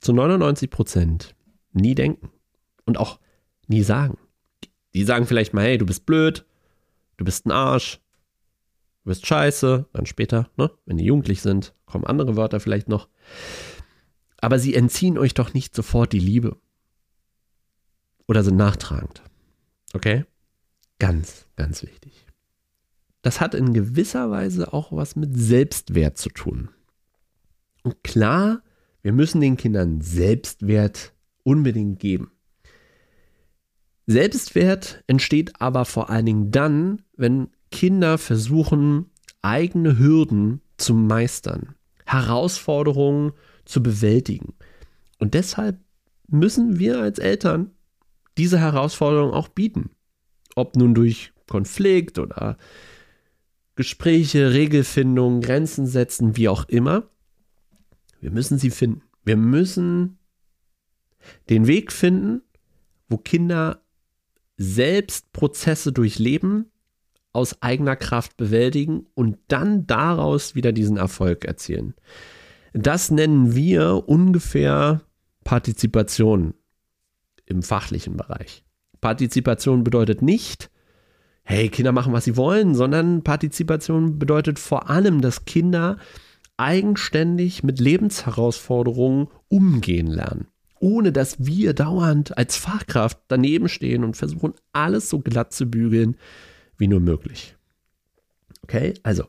zu 0.00 0.12
99 0.12 0.70
Prozent 0.70 1.36
nie 1.72 1.94
denken 1.94 2.28
und 2.86 2.98
auch 2.98 3.20
nie 3.68 3.84
sagen. 3.84 4.18
Die 4.94 5.04
sagen 5.04 5.26
vielleicht 5.26 5.54
mal, 5.54 5.62
hey, 5.62 5.78
du 5.78 5.86
bist 5.86 6.06
blöd, 6.06 6.44
du 7.18 7.24
bist 7.24 7.46
ein 7.46 7.52
Arsch, 7.52 8.00
du 9.04 9.10
bist 9.10 9.28
scheiße, 9.28 9.86
dann 9.92 10.06
später, 10.06 10.50
ne, 10.56 10.72
wenn 10.86 10.96
die 10.96 11.04
jugendlich 11.04 11.40
sind, 11.40 11.72
kommen 11.86 12.04
andere 12.04 12.34
Wörter 12.34 12.58
vielleicht 12.58 12.88
noch. 12.88 13.08
Aber 14.38 14.58
sie 14.58 14.74
entziehen 14.74 15.18
euch 15.18 15.34
doch 15.34 15.54
nicht 15.54 15.72
sofort 15.72 16.12
die 16.12 16.18
Liebe. 16.18 16.56
Oder 18.26 18.42
sind 18.42 18.56
nachtragend. 18.56 19.22
Okay? 19.92 20.24
Ganz, 21.04 21.44
ganz 21.56 21.82
wichtig. 21.82 22.24
Das 23.20 23.38
hat 23.38 23.54
in 23.54 23.74
gewisser 23.74 24.30
Weise 24.30 24.72
auch 24.72 24.90
was 24.90 25.16
mit 25.16 25.36
Selbstwert 25.36 26.16
zu 26.16 26.30
tun. 26.30 26.70
Und 27.82 28.02
klar, 28.02 28.62
wir 29.02 29.12
müssen 29.12 29.42
den 29.42 29.58
Kindern 29.58 30.00
Selbstwert 30.00 31.12
unbedingt 31.42 31.98
geben. 31.98 32.32
Selbstwert 34.06 35.04
entsteht 35.06 35.60
aber 35.60 35.84
vor 35.84 36.08
allen 36.08 36.24
Dingen 36.24 36.50
dann, 36.50 37.02
wenn 37.18 37.50
Kinder 37.70 38.16
versuchen, 38.16 39.10
eigene 39.42 39.98
Hürden 39.98 40.62
zu 40.78 40.94
meistern, 40.94 41.74
Herausforderungen 42.06 43.32
zu 43.66 43.82
bewältigen. 43.82 44.54
Und 45.18 45.34
deshalb 45.34 45.78
müssen 46.28 46.78
wir 46.78 46.98
als 47.00 47.18
Eltern 47.18 47.72
diese 48.38 48.58
Herausforderung 48.58 49.34
auch 49.34 49.48
bieten. 49.48 49.90
Ob 50.54 50.76
nun 50.76 50.94
durch 50.94 51.32
Konflikt 51.48 52.18
oder 52.18 52.56
Gespräche, 53.76 54.52
Regelfindung, 54.52 55.40
Grenzen 55.40 55.86
setzen, 55.86 56.36
wie 56.36 56.48
auch 56.48 56.68
immer. 56.68 57.08
Wir 58.20 58.30
müssen 58.30 58.58
sie 58.58 58.70
finden. 58.70 59.02
Wir 59.24 59.36
müssen 59.36 60.18
den 61.48 61.66
Weg 61.66 61.92
finden, 61.92 62.42
wo 63.08 63.16
Kinder 63.16 63.82
selbst 64.56 65.32
Prozesse 65.32 65.92
durchleben, 65.92 66.70
aus 67.32 67.60
eigener 67.62 67.96
Kraft 67.96 68.36
bewältigen 68.36 69.06
und 69.14 69.38
dann 69.48 69.86
daraus 69.86 70.54
wieder 70.54 70.72
diesen 70.72 70.96
Erfolg 70.96 71.44
erzielen. 71.44 71.94
Das 72.72 73.10
nennen 73.10 73.54
wir 73.54 74.04
ungefähr 74.08 75.02
Partizipation 75.42 76.54
im 77.44 77.62
fachlichen 77.62 78.16
Bereich. 78.16 78.63
Partizipation 79.04 79.84
bedeutet 79.84 80.22
nicht, 80.22 80.70
hey, 81.42 81.68
Kinder 81.68 81.92
machen, 81.92 82.14
was 82.14 82.24
sie 82.24 82.38
wollen, 82.38 82.74
sondern 82.74 83.22
Partizipation 83.22 84.18
bedeutet 84.18 84.58
vor 84.58 84.88
allem, 84.88 85.20
dass 85.20 85.44
Kinder 85.44 85.98
eigenständig 86.56 87.62
mit 87.62 87.80
Lebensherausforderungen 87.80 89.28
umgehen 89.48 90.06
lernen 90.06 90.46
ohne 90.80 91.12
dass 91.12 91.46
wir 91.46 91.72
dauernd 91.72 92.36
als 92.36 92.58
Fachkraft 92.58 93.18
daneben 93.28 93.70
stehen 93.70 94.04
und 94.04 94.18
versuchen, 94.18 94.52
alles 94.74 95.08
so 95.08 95.18
glatt 95.18 95.50
zu 95.50 95.64
bügeln 95.64 96.18
wie 96.76 96.88
nur 96.88 97.00
möglich. 97.00 97.56
Okay, 98.62 98.92
also 99.02 99.24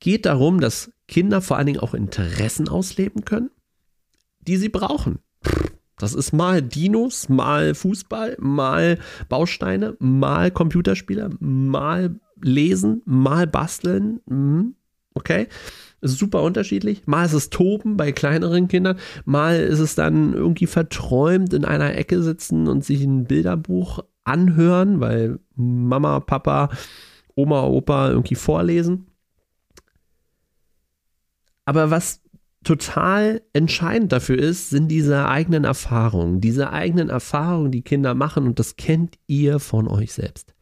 geht 0.00 0.26
darum, 0.26 0.60
dass 0.60 0.90
Kinder 1.06 1.40
vor 1.40 1.56
allen 1.56 1.66
Dingen 1.66 1.78
auch 1.78 1.94
Interessen 1.94 2.68
ausleben 2.68 3.24
können, 3.24 3.52
die 4.40 4.56
sie 4.56 4.70
brauchen. 4.70 5.20
Das 5.98 6.14
ist 6.14 6.32
mal 6.32 6.62
Dinos, 6.62 7.28
mal 7.28 7.74
Fußball, 7.74 8.36
mal 8.40 8.98
Bausteine, 9.28 9.96
mal 9.98 10.50
Computerspiele, 10.50 11.30
mal 11.38 12.18
Lesen, 12.40 13.02
mal 13.04 13.46
Basteln. 13.46 14.20
Mhm. 14.26 14.74
Okay, 15.14 15.46
ist 16.00 16.18
super 16.18 16.42
unterschiedlich. 16.42 17.06
Mal 17.06 17.26
ist 17.26 17.34
es 17.34 17.50
Toben 17.50 17.96
bei 17.96 18.12
kleineren 18.12 18.68
Kindern, 18.68 18.98
mal 19.24 19.56
ist 19.56 19.78
es 19.78 19.94
dann 19.94 20.32
irgendwie 20.32 20.66
verträumt 20.66 21.52
in 21.52 21.64
einer 21.64 21.94
Ecke 21.94 22.22
sitzen 22.22 22.66
und 22.66 22.84
sich 22.84 23.02
ein 23.04 23.24
Bilderbuch 23.24 24.00
anhören, 24.24 25.00
weil 25.00 25.38
Mama, 25.54 26.20
Papa, 26.20 26.70
Oma, 27.34 27.64
Opa 27.64 28.10
irgendwie 28.10 28.34
vorlesen. 28.34 29.06
Aber 31.64 31.90
was 31.90 32.20
total 32.64 33.42
entscheidend 33.52 34.12
dafür 34.12 34.38
ist, 34.38 34.70
sind 34.70 34.88
diese 34.88 35.28
eigenen 35.28 35.64
Erfahrungen, 35.64 36.40
diese 36.40 36.70
eigenen 36.70 37.08
Erfahrungen, 37.08 37.70
die 37.70 37.82
Kinder 37.82 38.14
machen 38.14 38.46
und 38.46 38.58
das 38.58 38.76
kennt 38.76 39.18
ihr 39.26 39.58
von 39.58 39.88
euch 39.88 40.12
selbst. 40.12 40.54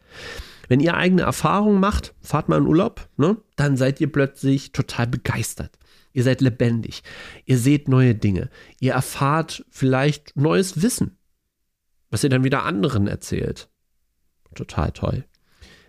Wenn 0.68 0.80
ihr 0.80 0.96
eigene 0.96 1.22
Erfahrungen 1.22 1.80
macht, 1.80 2.14
fahrt 2.20 2.48
mal 2.48 2.58
in 2.58 2.66
Urlaub, 2.66 3.08
ne, 3.16 3.36
dann 3.56 3.76
seid 3.76 4.00
ihr 4.00 4.10
plötzlich 4.10 4.72
total 4.72 5.06
begeistert. 5.06 5.78
Ihr 6.12 6.22
seid 6.22 6.40
lebendig. 6.40 7.02
Ihr 7.44 7.58
seht 7.58 7.88
neue 7.88 8.14
Dinge. 8.14 8.50
Ihr 8.80 8.92
erfahrt 8.92 9.64
vielleicht 9.70 10.36
neues 10.36 10.82
Wissen, 10.82 11.18
was 12.10 12.24
ihr 12.24 12.30
dann 12.30 12.44
wieder 12.44 12.64
anderen 12.64 13.06
erzählt. 13.06 13.68
Total 14.54 14.90
toll. 14.92 15.24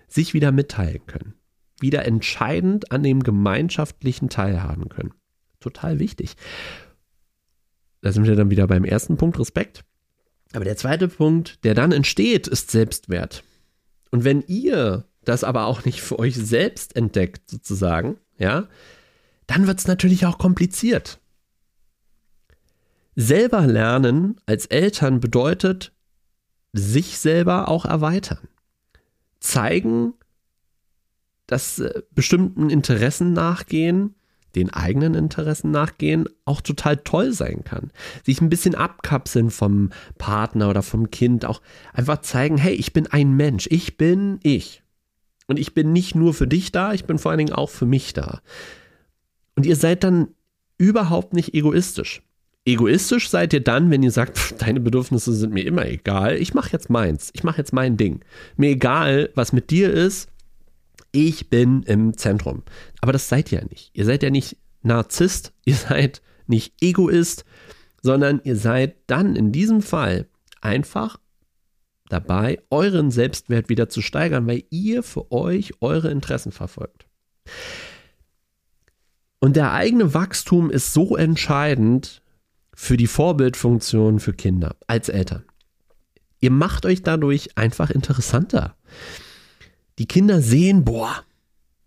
Sich 0.07 0.33
wieder 0.33 0.51
mitteilen 0.51 1.05
können. 1.07 1.35
Wieder 1.79 2.05
entscheidend 2.05 2.91
an 2.91 3.01
dem 3.01 3.23
gemeinschaftlichen 3.23 4.29
teilhaben 4.29 4.89
können. 4.89 5.13
Total 5.61 5.99
wichtig. 5.99 6.35
Da 8.01 8.11
sind 8.11 8.25
wir 8.25 8.35
dann 8.35 8.49
wieder 8.49 8.67
beim 8.67 8.83
ersten 8.83 9.15
Punkt, 9.15 9.39
Respekt. 9.39 9.85
Aber 10.53 10.65
der 10.65 10.75
zweite 10.75 11.07
Punkt, 11.07 11.63
der 11.63 11.75
dann 11.75 11.93
entsteht, 11.93 12.47
ist 12.47 12.71
Selbstwert. 12.71 13.43
Und 14.09 14.25
wenn 14.25 14.41
ihr 14.41 15.05
das 15.23 15.43
aber 15.43 15.65
auch 15.65 15.85
nicht 15.85 16.01
für 16.01 16.19
euch 16.19 16.35
selbst 16.35 16.95
entdeckt, 16.95 17.49
sozusagen, 17.49 18.17
ja, 18.37 18.67
dann 19.47 19.67
wird 19.67 19.79
es 19.79 19.87
natürlich 19.87 20.25
auch 20.25 20.37
kompliziert. 20.37 21.19
Selber 23.15 23.67
lernen 23.67 24.41
als 24.45 24.65
Eltern 24.65 25.19
bedeutet, 25.19 25.93
sich 26.73 27.19
selber 27.19 27.67
auch 27.67 27.85
erweitern. 27.85 28.47
Zeigen, 29.39 30.13
dass 31.45 31.79
äh, 31.79 32.01
bestimmten 32.11 32.69
Interessen 32.69 33.33
nachgehen, 33.33 34.15
den 34.55 34.71
eigenen 34.71 35.13
Interessen 35.13 35.71
nachgehen, 35.71 36.25
auch 36.45 36.61
total 36.61 36.97
toll 36.97 37.33
sein 37.33 37.63
kann. 37.63 37.91
Sich 38.25 38.41
ein 38.41 38.49
bisschen 38.49 38.75
abkapseln 38.75 39.49
vom 39.49 39.91
Partner 40.17 40.69
oder 40.69 40.81
vom 40.81 41.11
Kind, 41.11 41.45
auch 41.45 41.61
einfach 41.93 42.21
zeigen, 42.21 42.57
hey, 42.57 42.73
ich 42.73 42.93
bin 42.93 43.07
ein 43.07 43.33
Mensch, 43.33 43.67
ich 43.69 43.97
bin 43.97 44.39
ich. 44.43 44.83
Und 45.47 45.59
ich 45.59 45.73
bin 45.73 45.91
nicht 45.91 46.15
nur 46.15 46.33
für 46.33 46.47
dich 46.47 46.71
da, 46.71 46.93
ich 46.93 47.05
bin 47.05 47.17
vor 47.17 47.31
allen 47.31 47.39
Dingen 47.39 47.53
auch 47.53 47.69
für 47.69 47.85
mich 47.85 48.13
da. 48.13 48.41
Und 49.55 49.65
ihr 49.65 49.75
seid 49.75 50.03
dann 50.03 50.29
überhaupt 50.77 51.33
nicht 51.33 51.53
egoistisch. 51.53 52.21
Egoistisch 52.63 53.29
seid 53.29 53.53
ihr 53.53 53.63
dann, 53.63 53.89
wenn 53.89 54.03
ihr 54.03 54.11
sagt, 54.11 54.37
pff, 54.37 54.57
deine 54.57 54.79
Bedürfnisse 54.79 55.33
sind 55.33 55.53
mir 55.53 55.65
immer 55.65 55.85
egal, 55.85 56.37
ich 56.37 56.53
mache 56.53 56.71
jetzt 56.71 56.89
meins, 56.89 57.31
ich 57.33 57.43
mache 57.43 57.57
jetzt 57.57 57.73
mein 57.73 57.97
Ding. 57.97 58.23
Mir 58.55 58.69
egal, 58.69 59.29
was 59.33 59.51
mit 59.51 59.71
dir 59.71 59.91
ist, 59.91 60.29
ich 61.11 61.49
bin 61.49 61.83
im 61.83 62.17
Zentrum. 62.17 62.63
Aber 63.01 63.11
das 63.11 63.29
seid 63.29 63.51
ihr 63.51 63.59
ja 63.59 63.65
nicht. 63.65 63.91
Ihr 63.93 64.05
seid 64.05 64.23
ja 64.23 64.29
nicht 64.29 64.57
Narzisst, 64.83 65.53
ihr 65.65 65.75
seid 65.75 66.21
nicht 66.47 66.73
Egoist, 66.81 67.45
sondern 68.01 68.41
ihr 68.43 68.55
seid 68.55 68.95
dann 69.07 69.35
in 69.35 69.51
diesem 69.51 69.81
Fall 69.81 70.27
einfach 70.59 71.19
dabei, 72.09 72.61
euren 72.69 73.09
Selbstwert 73.09 73.69
wieder 73.69 73.89
zu 73.89 74.01
steigern, 74.01 74.47
weil 74.47 74.63
ihr 74.69 75.01
für 75.01 75.31
euch 75.31 75.73
eure 75.81 76.11
Interessen 76.11 76.51
verfolgt. 76.51 77.05
Und 79.39 79.55
der 79.55 79.71
eigene 79.71 80.13
Wachstum 80.13 80.69
ist 80.69 80.93
so 80.93 81.15
entscheidend 81.15 82.21
für 82.73 82.97
die 82.97 83.07
Vorbildfunktion 83.07 84.19
für 84.19 84.33
Kinder 84.33 84.75
als 84.87 85.09
Eltern. 85.09 85.45
Ihr 86.41 86.51
macht 86.51 86.85
euch 86.85 87.03
dadurch 87.03 87.57
einfach 87.57 87.89
interessanter. 87.91 88.75
Die 90.01 90.07
Kinder 90.07 90.41
sehen, 90.41 90.83
boah, 90.83 91.23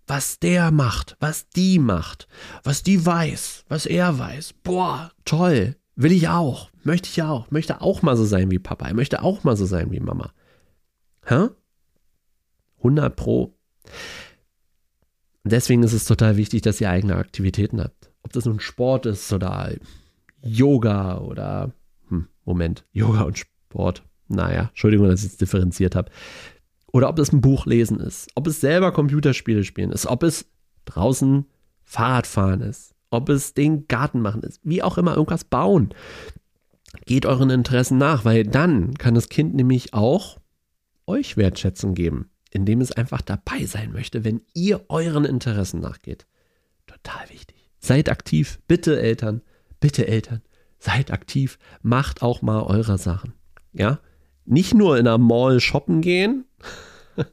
was 0.07 0.39
der 0.39 0.71
macht, 0.71 1.17
was 1.19 1.49
die 1.49 1.81
macht, 1.81 2.29
was 2.63 2.85
die 2.85 3.05
weiß, 3.05 3.65
was 3.69 3.87
er 3.87 4.17
weiß. 4.17 4.53
Boah, 4.63 5.11
toll, 5.25 5.75
will 5.97 6.13
ich 6.13 6.29
auch. 6.29 6.71
Möchte 6.85 7.09
ich 7.09 7.21
auch. 7.25 7.51
Möchte 7.51 7.81
auch 7.81 8.03
mal 8.03 8.17
so 8.17 8.25
sein 8.25 8.53
wie 8.53 8.61
Papa. 8.61 8.87
Er 8.87 8.95
möchte 8.95 9.21
auch 9.25 9.43
mal 9.43 9.57
so 9.57 9.67
sein 9.67 9.91
wie 9.91 9.99
Mama. 9.99 10.33
Hä? 11.27 11.49
100 12.77 13.17
Pro. 13.17 13.53
Deswegen 15.43 15.83
ist 15.83 15.93
es 15.93 16.05
total 16.05 16.37
wichtig, 16.37 16.63
dass 16.63 16.81
ihr 16.81 16.91
eigene 16.91 17.17
Aktivitäten 17.17 17.81
habt. 17.81 18.13
Ob 18.23 18.33
das 18.33 18.45
nun 18.45 18.61
Sport 18.61 19.07
ist 19.07 19.33
oder 19.33 19.75
Yoga 20.41 21.19
oder, 21.19 21.73
hm, 22.11 22.29
Moment, 22.45 22.85
Yoga 22.93 23.23
und 23.23 23.39
Sport. 23.39 24.05
Naja, 24.29 24.69
Entschuldigung, 24.69 25.09
dass 25.09 25.25
ich 25.25 25.33
es 25.33 25.37
differenziert 25.37 25.97
habe. 25.97 26.13
Oder 26.95 27.09
ob 27.09 27.19
es 27.19 27.33
ein 27.33 27.41
Buch 27.41 27.67
lesen 27.67 27.99
ist, 27.99 28.31
ob 28.37 28.47
es 28.47 28.61
selber 28.61 28.93
Computerspiele 28.93 29.65
spielen 29.65 29.91
ist, 29.91 30.07
ob 30.07 30.23
es 30.23 30.47
draußen 30.85 31.45
Fahrradfahren 31.83 32.61
ist, 32.61 32.95
ob 33.11 33.31
es 33.31 33.53
den 33.53 33.89
Garten 33.89 34.21
machen 34.21 34.45
ist, 34.45 34.61
wie 34.63 34.81
auch 34.81 34.97
immer, 34.97 35.17
irgendwas 35.17 35.43
bauen. 35.43 35.93
Geht 37.05 37.27
euren 37.27 37.51
Interessen 37.51 37.99
nach, 37.99 38.25
weil 38.25 38.45
dann 38.45 38.95
kann 38.95 39.17
das 39.17 39.29
Kind 39.29 39.57
nämlich 39.57 39.93
auch 39.93 40.39
euch 41.05 41.37
Wertschätzung 41.37 41.95
geben, 41.95 42.31
indem 42.53 42.81
es 42.81 42.93
einfach 42.93 43.23
dabei 43.23 43.67
sein 43.67 43.91
möchte, 43.91 44.23
wenn 44.23 44.43
ihr 44.55 44.85
euren 44.89 45.25
Interessen 45.25 45.81
nachgeht. 45.81 46.29
Total 46.87 47.29
wichtig. 47.29 47.73
Seid 47.81 48.09
aktiv, 48.09 48.61
bitte 48.69 49.01
Eltern, 49.01 49.43
bitte 49.81 50.07
Eltern, 50.07 50.43
seid 50.79 51.11
aktiv, 51.11 51.59
macht 51.83 52.23
auch 52.23 52.41
mal 52.41 52.63
eure 52.63 52.99
Sachen. 52.99 53.33
Ja? 53.73 53.99
Nicht 54.45 54.75
nur 54.75 54.99
in 54.99 55.07
einer 55.07 55.19
Mall 55.19 55.61
shoppen 55.61 56.01
gehen, 56.01 56.45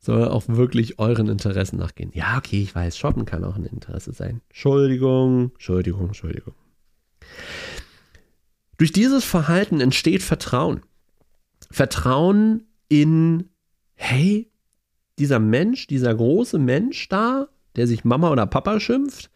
sondern 0.00 0.28
auch 0.28 0.44
wirklich 0.48 0.98
euren 0.98 1.28
Interessen 1.28 1.78
nachgehen. 1.78 2.10
Ja, 2.14 2.36
okay, 2.38 2.62
ich 2.62 2.74
weiß, 2.74 2.96
shoppen 2.96 3.24
kann 3.24 3.44
auch 3.44 3.56
ein 3.56 3.64
Interesse 3.64 4.12
sein. 4.12 4.42
Entschuldigung, 4.48 5.50
Entschuldigung, 5.54 6.06
Entschuldigung. 6.08 6.54
Durch 8.76 8.92
dieses 8.92 9.24
Verhalten 9.24 9.80
entsteht 9.80 10.22
Vertrauen. 10.22 10.82
Vertrauen 11.70 12.64
in, 12.88 13.48
hey, 13.94 14.50
dieser 15.18 15.38
Mensch, 15.38 15.86
dieser 15.86 16.14
große 16.14 16.58
Mensch 16.58 17.08
da, 17.08 17.48
der 17.74 17.86
sich 17.86 18.04
Mama 18.04 18.30
oder 18.30 18.46
Papa 18.46 18.78
schimpft, 18.80 19.30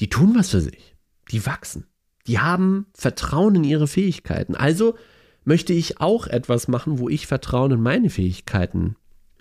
die 0.00 0.08
tun 0.08 0.34
was 0.34 0.50
für 0.50 0.60
sich. 0.60 0.96
Die 1.30 1.44
wachsen. 1.44 1.86
Die 2.28 2.38
haben 2.38 2.86
Vertrauen 2.94 3.56
in 3.56 3.64
ihre 3.64 3.88
Fähigkeiten. 3.88 4.54
Also 4.54 4.94
möchte 5.44 5.72
ich 5.72 6.00
auch 6.00 6.26
etwas 6.26 6.68
machen, 6.68 6.98
wo 6.98 7.08
ich 7.08 7.26
Vertrauen 7.26 7.72
in 7.72 7.82
meine 7.82 8.10
Fähigkeiten 8.10 8.96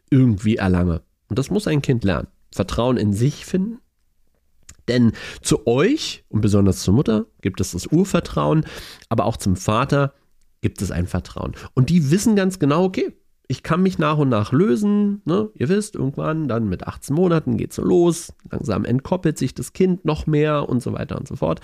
irgendwie 0.10 0.56
erlange. 0.56 1.02
Und 1.28 1.38
das 1.38 1.52
muss 1.52 1.68
ein 1.68 1.82
Kind 1.82 2.06
lernen. 2.06 2.30
Vertrauen 2.52 2.96
in 2.98 3.14
sich 3.14 3.46
finden. 3.46 3.80
Denn 4.88 5.12
zu 5.42 5.68
euch 5.68 6.24
und 6.30 6.40
besonders 6.40 6.80
zur 6.80 6.94
Mutter 6.94 7.26
gibt 7.42 7.60
es 7.60 7.72
das 7.72 7.88
Urvertrauen, 7.88 8.66
aber 9.10 9.26
auch 9.26 9.36
zum 9.36 9.58
Vater 9.58 10.14
gibt 10.62 10.82
es 10.82 10.92
ein 10.92 11.08
Vertrauen. 11.08 11.56
Und 11.74 11.90
die 11.90 12.10
wissen 12.10 12.38
ganz 12.38 12.58
genau, 12.58 12.86
okay, 12.86 13.14
ich 13.50 13.64
kann 13.64 13.84
mich 13.84 13.98
nach 13.98 14.18
und 14.18 14.30
nach 14.30 14.52
lösen. 14.52 15.22
Ne? 15.26 15.50
Ihr 15.56 15.70
wisst, 15.70 15.96
irgendwann, 15.96 16.48
dann 16.48 16.68
mit 16.68 16.88
18 16.88 17.16
Monaten 17.16 17.58
geht 17.58 17.72
es 17.72 17.78
so 17.78 17.84
los. 17.84 18.34
Langsam 18.50 18.86
entkoppelt 18.86 19.38
sich 19.38 19.54
das 19.54 19.74
Kind 19.74 20.06
noch 20.06 20.28
mehr 20.28 20.68
und 20.68 20.82
so 20.82 20.94
weiter 20.94 21.18
und 21.18 21.28
so 21.28 21.36
fort. 21.36 21.62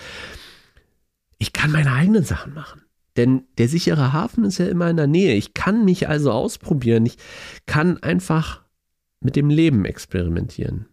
Ich 1.38 1.52
kann 1.52 1.72
meine 1.72 1.92
eigenen 1.92 2.24
Sachen 2.24 2.54
machen. 2.54 2.82
Denn 3.16 3.44
der 3.58 3.68
sichere 3.68 4.12
Hafen 4.12 4.44
ist 4.44 4.58
ja 4.58 4.66
immer 4.66 4.90
in 4.90 4.96
der 4.96 5.06
Nähe. 5.06 5.34
Ich 5.34 5.54
kann 5.54 5.84
mich 5.84 6.08
also 6.08 6.32
ausprobieren. 6.32 7.06
Ich 7.06 7.16
kann 7.66 8.02
einfach 8.02 8.62
mit 9.20 9.36
dem 9.36 9.50
Leben 9.50 9.84
experimentieren. 9.84 10.86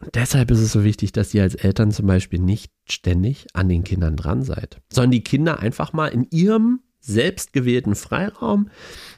Und 0.00 0.14
deshalb 0.14 0.50
ist 0.50 0.60
es 0.60 0.72
so 0.72 0.84
wichtig, 0.84 1.12
dass 1.12 1.34
ihr 1.34 1.42
als 1.42 1.54
Eltern 1.54 1.90
zum 1.90 2.06
Beispiel 2.06 2.38
nicht 2.38 2.70
ständig 2.84 3.46
an 3.54 3.68
den 3.68 3.84
Kindern 3.84 4.16
dran 4.16 4.42
seid, 4.42 4.80
sondern 4.92 5.12
die 5.12 5.24
Kinder 5.24 5.60
einfach 5.60 5.92
mal 5.92 6.08
in 6.08 6.26
ihrem 6.30 6.80
selbstgewählten 7.00 7.94
Freiraum 7.94 8.70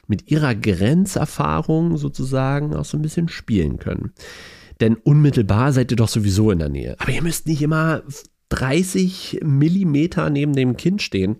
mit 0.07 0.29
ihrer 0.29 0.55
Grenzerfahrung 0.55 1.97
sozusagen 1.97 2.75
auch 2.75 2.85
so 2.85 2.97
ein 2.97 3.01
bisschen 3.01 3.29
spielen 3.29 3.79
können. 3.79 4.13
Denn 4.79 4.95
unmittelbar 4.95 5.73
seid 5.73 5.91
ihr 5.91 5.97
doch 5.97 6.09
sowieso 6.09 6.51
in 6.51 6.59
der 6.59 6.69
Nähe. 6.69 6.95
Aber 6.99 7.11
ihr 7.11 7.23
müsst 7.23 7.47
nicht 7.47 7.61
immer 7.61 8.03
30 8.57 9.41
Millimeter 9.43 10.31
neben 10.31 10.53
dem 10.53 10.77
Kind 10.77 11.03
stehen 11.03 11.37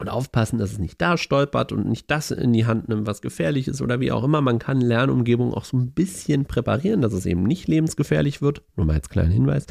und 0.00 0.08
aufpassen, 0.08 0.58
dass 0.58 0.72
es 0.72 0.78
nicht 0.80 1.00
da 1.00 1.16
stolpert 1.16 1.70
und 1.70 1.86
nicht 1.86 2.10
das 2.10 2.32
in 2.32 2.52
die 2.52 2.66
Hand 2.66 2.88
nimmt, 2.88 3.06
was 3.06 3.22
gefährlich 3.22 3.68
ist 3.68 3.80
oder 3.80 4.00
wie 4.00 4.10
auch 4.10 4.24
immer. 4.24 4.40
Man 4.40 4.58
kann 4.58 4.80
Lernumgebung 4.80 5.54
auch 5.54 5.64
so 5.64 5.76
ein 5.76 5.92
bisschen 5.92 6.44
präparieren, 6.46 7.02
dass 7.02 7.12
es 7.12 7.24
eben 7.24 7.44
nicht 7.44 7.68
lebensgefährlich 7.68 8.42
wird. 8.42 8.62
Nur 8.74 8.84
mal 8.84 8.94
als 8.94 9.08
kleinen 9.08 9.30
Hinweis. 9.30 9.66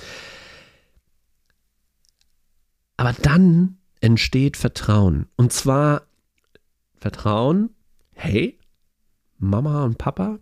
Aber 2.95 3.11
dann 3.21 3.79
entsteht 3.99 4.55
Vertrauen. 4.55 5.27
Und 5.35 5.51
zwar 5.51 6.03
Vertrauen, 6.95 7.71
hey, 8.13 8.57
Mama 9.37 9.83
und 9.83 9.97
Papa, 9.97 10.39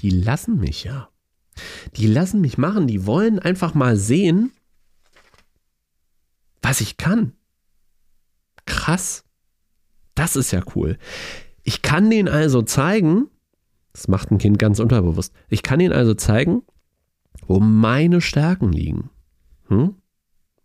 die 0.00 0.10
lassen 0.10 0.58
mich 0.58 0.84
ja. 0.84 1.08
Die 1.96 2.06
lassen 2.06 2.42
mich 2.42 2.58
machen, 2.58 2.86
die 2.86 3.06
wollen 3.06 3.38
einfach 3.38 3.72
mal 3.72 3.96
sehen, 3.96 4.52
was 6.62 6.80
ich 6.80 6.96
kann. 6.96 7.32
Krass. 8.66 9.24
Das 10.14 10.36
ist 10.36 10.50
ja 10.50 10.62
cool. 10.74 10.98
Ich 11.62 11.82
kann 11.82 12.10
denen 12.10 12.28
also 12.28 12.62
zeigen, 12.62 13.28
das 13.92 14.08
macht 14.08 14.30
ein 14.30 14.38
Kind 14.38 14.58
ganz 14.58 14.80
unterbewusst, 14.80 15.32
ich 15.48 15.62
kann 15.62 15.80
ihnen 15.80 15.92
also 15.92 16.14
zeigen, 16.14 16.62
wo 17.46 17.60
meine 17.60 18.20
Stärken 18.20 18.72
liegen. 18.72 19.10
Hm? 19.68 19.94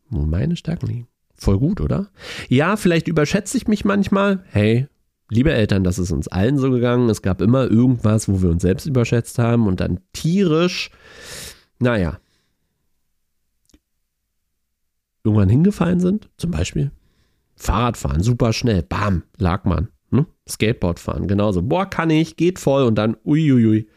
Wo 0.10 0.22
meine 0.24 0.56
Stärken 0.56 0.88
liegen. 0.88 1.08
Voll 1.36 1.60
gut, 1.60 1.82
oder? 1.82 2.08
Ja, 2.48 2.78
vielleicht 2.78 3.08
überschätze 3.08 3.58
ich 3.58 3.68
mich 3.68 3.86
manchmal. 3.86 4.44
Hey, 4.48 4.88
liebe 5.30 5.52
Eltern, 5.52 5.84
das 5.84 6.00
ist 6.00 6.12
uns 6.12 6.28
allen 6.28 6.58
so 6.58 6.72
gegangen. 6.72 7.10
Es 7.10 7.22
gab 7.22 7.42
immer 7.42 7.70
irgendwas, 7.70 8.30
wo 8.30 8.42
wir 8.42 8.50
uns 8.50 8.62
selbst 8.62 8.86
überschätzt 8.86 9.38
haben 9.40 9.68
und 9.68 9.80
dann 9.80 10.00
tierisch, 10.14 10.92
naja, 11.80 12.20
irgendwann 15.26 15.50
hingefallen 15.50 16.00
sind, 16.00 16.30
zum 16.38 16.52
Beispiel 16.52 16.92
Fahrradfahren, 17.56 18.22
super 18.22 18.54
schnell, 18.54 18.84
bam, 18.84 19.24
lag 19.38 19.66
man. 19.66 19.90
Ne? 20.12 20.26
Skateboardfahren, 20.48 21.28
genauso. 21.28 21.62
Boah, 21.62 21.90
kann 21.90 22.10
ich, 22.10 22.38
geht 22.38 22.60
voll 22.60 22.84
und 22.84 22.96
dann 22.96 23.18
uiuiui. 23.26 23.90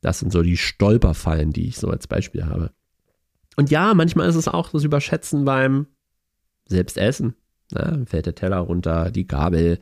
Das 0.00 0.18
sind 0.18 0.32
so 0.32 0.42
die 0.42 0.56
Stolperfallen, 0.56 1.52
die 1.52 1.68
ich 1.68 1.76
so 1.76 1.88
als 1.88 2.06
Beispiel 2.06 2.44
habe. 2.44 2.70
Und 3.56 3.70
ja, 3.70 3.94
manchmal 3.94 4.28
ist 4.28 4.34
es 4.34 4.48
auch 4.48 4.70
das 4.70 4.84
Überschätzen 4.84 5.44
beim 5.44 5.86
Selbstessen. 6.66 7.34
Na, 7.70 8.04
fällt 8.06 8.26
der 8.26 8.34
Teller 8.34 8.58
runter, 8.58 9.10
die 9.10 9.26
Gabel, 9.26 9.80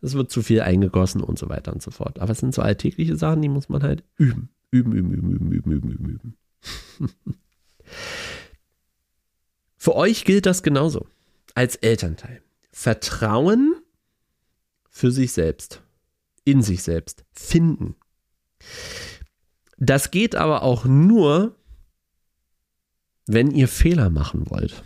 es 0.00 0.14
wird 0.14 0.30
zu 0.30 0.42
viel 0.42 0.60
eingegossen 0.60 1.22
und 1.22 1.38
so 1.38 1.48
weiter 1.48 1.72
und 1.72 1.82
so 1.82 1.90
fort. 1.90 2.18
Aber 2.18 2.32
es 2.32 2.38
sind 2.38 2.54
so 2.54 2.62
alltägliche 2.62 3.16
Sachen, 3.16 3.40
die 3.40 3.48
muss 3.48 3.68
man 3.68 3.82
halt. 3.82 4.02
Üben, 4.16 4.50
üben, 4.70 4.92
üben, 4.92 5.12
üben, 5.12 5.52
üben, 5.52 5.72
üben, 5.72 5.90
üben, 5.90 6.08
üben. 6.08 6.36
Für 9.82 9.96
euch 9.96 10.24
gilt 10.24 10.46
das 10.46 10.62
genauso 10.62 11.08
als 11.56 11.74
Elternteil. 11.74 12.40
Vertrauen 12.70 13.74
für 14.88 15.10
sich 15.10 15.32
selbst, 15.32 15.82
in 16.44 16.62
sich 16.62 16.84
selbst, 16.84 17.24
finden. 17.32 17.96
Das 19.78 20.12
geht 20.12 20.36
aber 20.36 20.62
auch 20.62 20.84
nur, 20.84 21.56
wenn 23.26 23.50
ihr 23.50 23.66
Fehler 23.66 24.08
machen 24.08 24.48
wollt. 24.50 24.84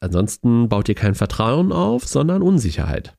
Ansonsten 0.00 0.70
baut 0.70 0.88
ihr 0.88 0.94
kein 0.94 1.14
Vertrauen 1.14 1.72
auf, 1.72 2.08
sondern 2.08 2.40
Unsicherheit. 2.40 3.18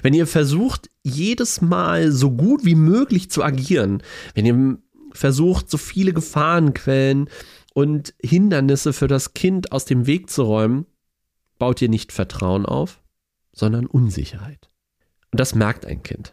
Wenn 0.00 0.14
ihr 0.14 0.28
versucht, 0.28 0.90
jedes 1.02 1.60
Mal 1.60 2.12
so 2.12 2.30
gut 2.30 2.64
wie 2.64 2.76
möglich 2.76 3.32
zu 3.32 3.42
agieren, 3.42 4.00
wenn 4.36 4.46
ihr 4.46 4.78
versucht, 5.10 5.68
so 5.68 5.76
viele 5.76 6.12
Gefahrenquellen 6.12 7.28
und 7.76 8.14
Hindernisse 8.22 8.94
für 8.94 9.06
das 9.06 9.34
Kind 9.34 9.70
aus 9.70 9.84
dem 9.84 10.06
Weg 10.06 10.30
zu 10.30 10.44
räumen, 10.44 10.86
baut 11.58 11.82
ihr 11.82 11.90
nicht 11.90 12.10
Vertrauen 12.10 12.64
auf, 12.64 13.02
sondern 13.52 13.84
Unsicherheit. 13.84 14.70
Und 15.30 15.40
das 15.40 15.54
merkt 15.54 15.84
ein 15.84 16.02
Kind. 16.02 16.32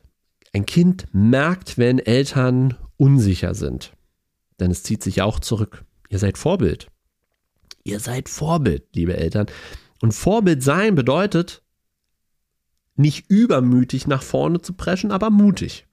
Ein 0.54 0.66
Kind 0.66 1.06
merkt, 1.12 1.78
wenn 1.78 2.00
Eltern 2.00 2.78
unsicher 2.96 3.56
sind. 3.56 3.92
Denn 4.62 4.72
es 4.72 4.84
zieht 4.84 5.04
sich 5.04 5.22
auch 5.22 5.38
zurück. 5.42 5.84
Ihr 6.08 6.18
seid 6.18 6.38
Vorbild. 6.38 6.88
Ihr 7.84 8.00
seid 8.00 8.30
Vorbild, 8.30 8.86
liebe 8.96 9.18
Eltern. 9.18 9.48
Und 10.02 10.14
Vorbild 10.14 10.64
sein 10.64 10.96
bedeutet, 10.96 11.62
nicht 12.96 13.30
übermütig 13.30 14.08
nach 14.08 14.24
vorne 14.24 14.62
zu 14.62 14.72
preschen, 14.72 15.12
aber 15.12 15.30
mutig. 15.30 15.88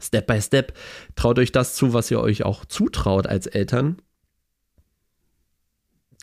Step 0.00 0.26
by 0.26 0.42
Step 0.42 0.76
traut 1.14 1.38
euch 1.38 1.52
das 1.52 1.76
zu, 1.76 1.92
was 1.92 2.10
ihr 2.10 2.20
euch 2.20 2.42
auch 2.42 2.64
zutraut 2.64 3.28
als 3.28 3.46
Eltern 3.46 4.02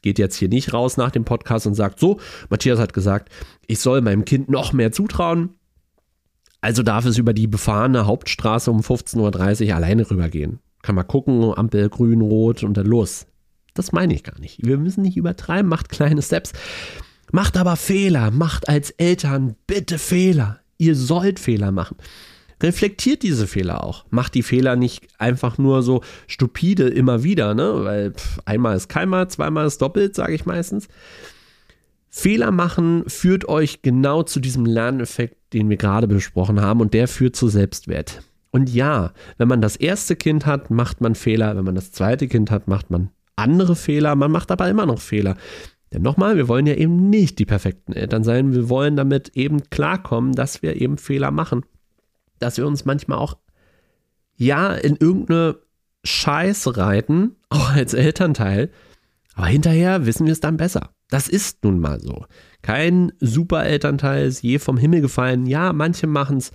geht 0.03 0.19
jetzt 0.19 0.35
hier 0.35 0.49
nicht 0.49 0.73
raus 0.73 0.97
nach 0.97 1.09
dem 1.09 1.25
Podcast 1.25 1.65
und 1.65 1.73
sagt, 1.73 1.99
so, 1.99 2.19
Matthias 2.49 2.77
hat 2.77 2.93
gesagt, 2.93 3.29
ich 3.65 3.79
soll 3.79 4.01
meinem 4.01 4.25
Kind 4.25 4.49
noch 4.49 4.73
mehr 4.73 4.91
zutrauen. 4.91 5.55
Also 6.61 6.83
darf 6.83 7.05
es 7.05 7.17
über 7.17 7.33
die 7.33 7.47
befahrene 7.47 8.05
Hauptstraße 8.05 8.69
um 8.69 8.81
15.30 8.81 9.69
Uhr 9.69 9.75
alleine 9.75 10.09
rübergehen. 10.09 10.59
Kann 10.83 10.95
mal 10.95 11.03
gucken, 11.03 11.53
Ampel 11.55 11.89
grün, 11.89 12.21
rot 12.21 12.63
und 12.63 12.77
dann 12.77 12.85
los. 12.85 13.25
Das 13.73 13.91
meine 13.91 14.13
ich 14.13 14.23
gar 14.23 14.39
nicht. 14.39 14.65
Wir 14.65 14.77
müssen 14.77 15.01
nicht 15.01 15.17
übertreiben, 15.17 15.67
macht 15.67 15.89
kleine 15.89 16.21
Steps. 16.21 16.53
Macht 17.31 17.57
aber 17.57 17.75
Fehler, 17.75 18.31
macht 18.31 18.69
als 18.69 18.91
Eltern 18.91 19.55
bitte 19.65 19.97
Fehler. 19.97 20.59
Ihr 20.77 20.95
sollt 20.95 21.39
Fehler 21.39 21.71
machen. 21.71 21.97
Reflektiert 22.63 23.23
diese 23.23 23.45
Fehler 23.45 23.83
auch. 23.83 24.05
Macht 24.09 24.33
die 24.35 24.43
Fehler 24.43 24.77
nicht 24.77 25.07
einfach 25.19 25.57
nur 25.57 25.83
so 25.83 26.01
stupide 26.27 26.87
immer 26.87 27.23
wieder, 27.23 27.53
ne? 27.53 27.83
Weil 27.83 28.11
pff, 28.13 28.39
einmal 28.45 28.77
ist 28.77 28.87
keinmal, 28.87 29.27
zweimal 29.27 29.67
ist 29.67 29.81
doppelt, 29.81 30.15
sage 30.15 30.33
ich 30.33 30.45
meistens. 30.45 30.87
Fehler 32.09 32.51
machen 32.51 33.03
führt 33.07 33.49
euch 33.49 33.81
genau 33.81 34.23
zu 34.23 34.39
diesem 34.39 34.65
Lerneffekt, 34.65 35.35
den 35.53 35.69
wir 35.69 35.77
gerade 35.77 36.07
besprochen 36.07 36.61
haben, 36.61 36.79
und 36.79 36.93
der 36.93 37.07
führt 37.07 37.35
zu 37.35 37.49
Selbstwert. 37.49 38.21
Und 38.51 38.69
ja, 38.69 39.13
wenn 39.37 39.47
man 39.47 39.61
das 39.61 39.75
erste 39.75 40.15
Kind 40.15 40.45
hat, 40.45 40.69
macht 40.69 41.01
man 41.01 41.15
Fehler. 41.15 41.57
Wenn 41.57 41.65
man 41.65 41.75
das 41.75 41.91
zweite 41.91 42.27
Kind 42.27 42.51
hat, 42.51 42.67
macht 42.67 42.91
man 42.91 43.09
andere 43.35 43.75
Fehler. 43.75 44.15
Man 44.15 44.31
macht 44.31 44.51
aber 44.51 44.69
immer 44.69 44.85
noch 44.85 44.99
Fehler. 44.99 45.35
Denn 45.91 46.03
nochmal, 46.03 46.37
wir 46.37 46.47
wollen 46.47 46.67
ja 46.67 46.75
eben 46.75 47.09
nicht 47.09 47.39
die 47.39 47.45
perfekten 47.45 47.93
Eltern 47.93 48.23
sein. 48.23 48.53
Wir 48.53 48.69
wollen 48.69 48.95
damit 48.95 49.29
eben 49.35 49.63
klarkommen, 49.71 50.33
dass 50.33 50.61
wir 50.61 50.79
eben 50.79 50.99
Fehler 50.99 51.31
machen. 51.31 51.65
Dass 52.43 52.57
wir 52.57 52.67
uns 52.67 52.85
manchmal 52.85 53.17
auch, 53.17 53.37
ja, 54.35 54.73
in 54.73 54.97
irgendeine 54.97 55.59
Scheiße 56.03 56.75
reiten, 56.77 57.37
auch 57.49 57.71
als 57.71 57.93
Elternteil. 57.93 58.69
Aber 59.35 59.47
hinterher 59.47 60.05
wissen 60.05 60.25
wir 60.25 60.33
es 60.33 60.41
dann 60.41 60.57
besser. 60.57 60.91
Das 61.09 61.27
ist 61.27 61.63
nun 61.63 61.79
mal 61.79 61.99
so. 61.99 62.25
Kein 62.61 63.11
super 63.19 63.65
Elternteil 63.65 64.27
ist 64.27 64.41
je 64.41 64.59
vom 64.59 64.77
Himmel 64.77 65.01
gefallen. 65.01 65.45
Ja, 65.45 65.73
manche 65.73 66.07
machen 66.07 66.37
es, 66.37 66.51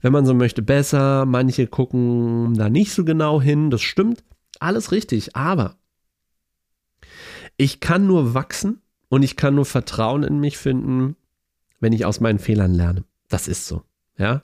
wenn 0.00 0.12
man 0.12 0.26
so 0.26 0.34
möchte, 0.34 0.62
besser. 0.62 1.26
Manche 1.26 1.66
gucken 1.66 2.54
da 2.54 2.68
nicht 2.68 2.92
so 2.92 3.04
genau 3.04 3.40
hin. 3.40 3.70
Das 3.70 3.82
stimmt. 3.82 4.24
Alles 4.58 4.92
richtig. 4.92 5.36
Aber 5.36 5.76
ich 7.56 7.80
kann 7.80 8.06
nur 8.06 8.34
wachsen 8.34 8.80
und 9.08 9.22
ich 9.22 9.36
kann 9.36 9.54
nur 9.54 9.66
Vertrauen 9.66 10.22
in 10.22 10.40
mich 10.40 10.56
finden, 10.56 11.16
wenn 11.80 11.92
ich 11.92 12.04
aus 12.04 12.20
meinen 12.20 12.38
Fehlern 12.38 12.74
lerne. 12.74 13.04
Das 13.28 13.48
ist 13.48 13.66
so. 13.66 13.82
Ja. 14.16 14.42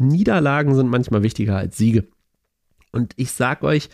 Niederlagen 0.00 0.74
sind 0.74 0.88
manchmal 0.88 1.22
wichtiger 1.22 1.56
als 1.56 1.76
Siege. 1.76 2.08
Und 2.92 3.12
ich 3.16 3.32
sag 3.32 3.62
euch, 3.62 3.88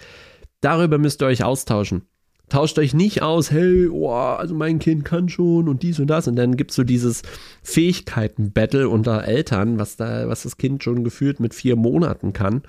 darüber 0.61 0.99
müsst 0.99 1.23
ihr 1.23 1.27
euch 1.27 1.45
austauschen 1.45 2.03
tauscht 2.51 2.79
euch 2.79 2.93
nicht 2.93 3.23
aus, 3.23 3.51
hey, 3.51 3.89
oh, 3.89 4.11
also 4.11 4.55
mein 4.55 4.79
Kind 4.79 5.05
kann 5.05 5.31
schon 5.31 5.69
und 5.69 5.83
dies 5.83 5.99
und 5.99 6.09
das. 6.09 6.29
Und 6.29 6.37
dann 6.37 6.57
gibt 6.57 6.73
es 6.73 6.77
so 6.77 6.85
dieses 6.85 7.23
Fähigkeiten-Battle 7.63 8.89
unter 8.89 9.25
Eltern, 9.25 9.79
was 9.79 9.97
da, 9.97 10.29
was 10.29 10.43
das 10.43 10.59
Kind 10.59 10.85
schon 10.85 11.03
gefühlt 11.03 11.41
mit 11.41 11.55
vier 11.55 11.77
Monaten 11.77 12.35
kann. 12.35 12.63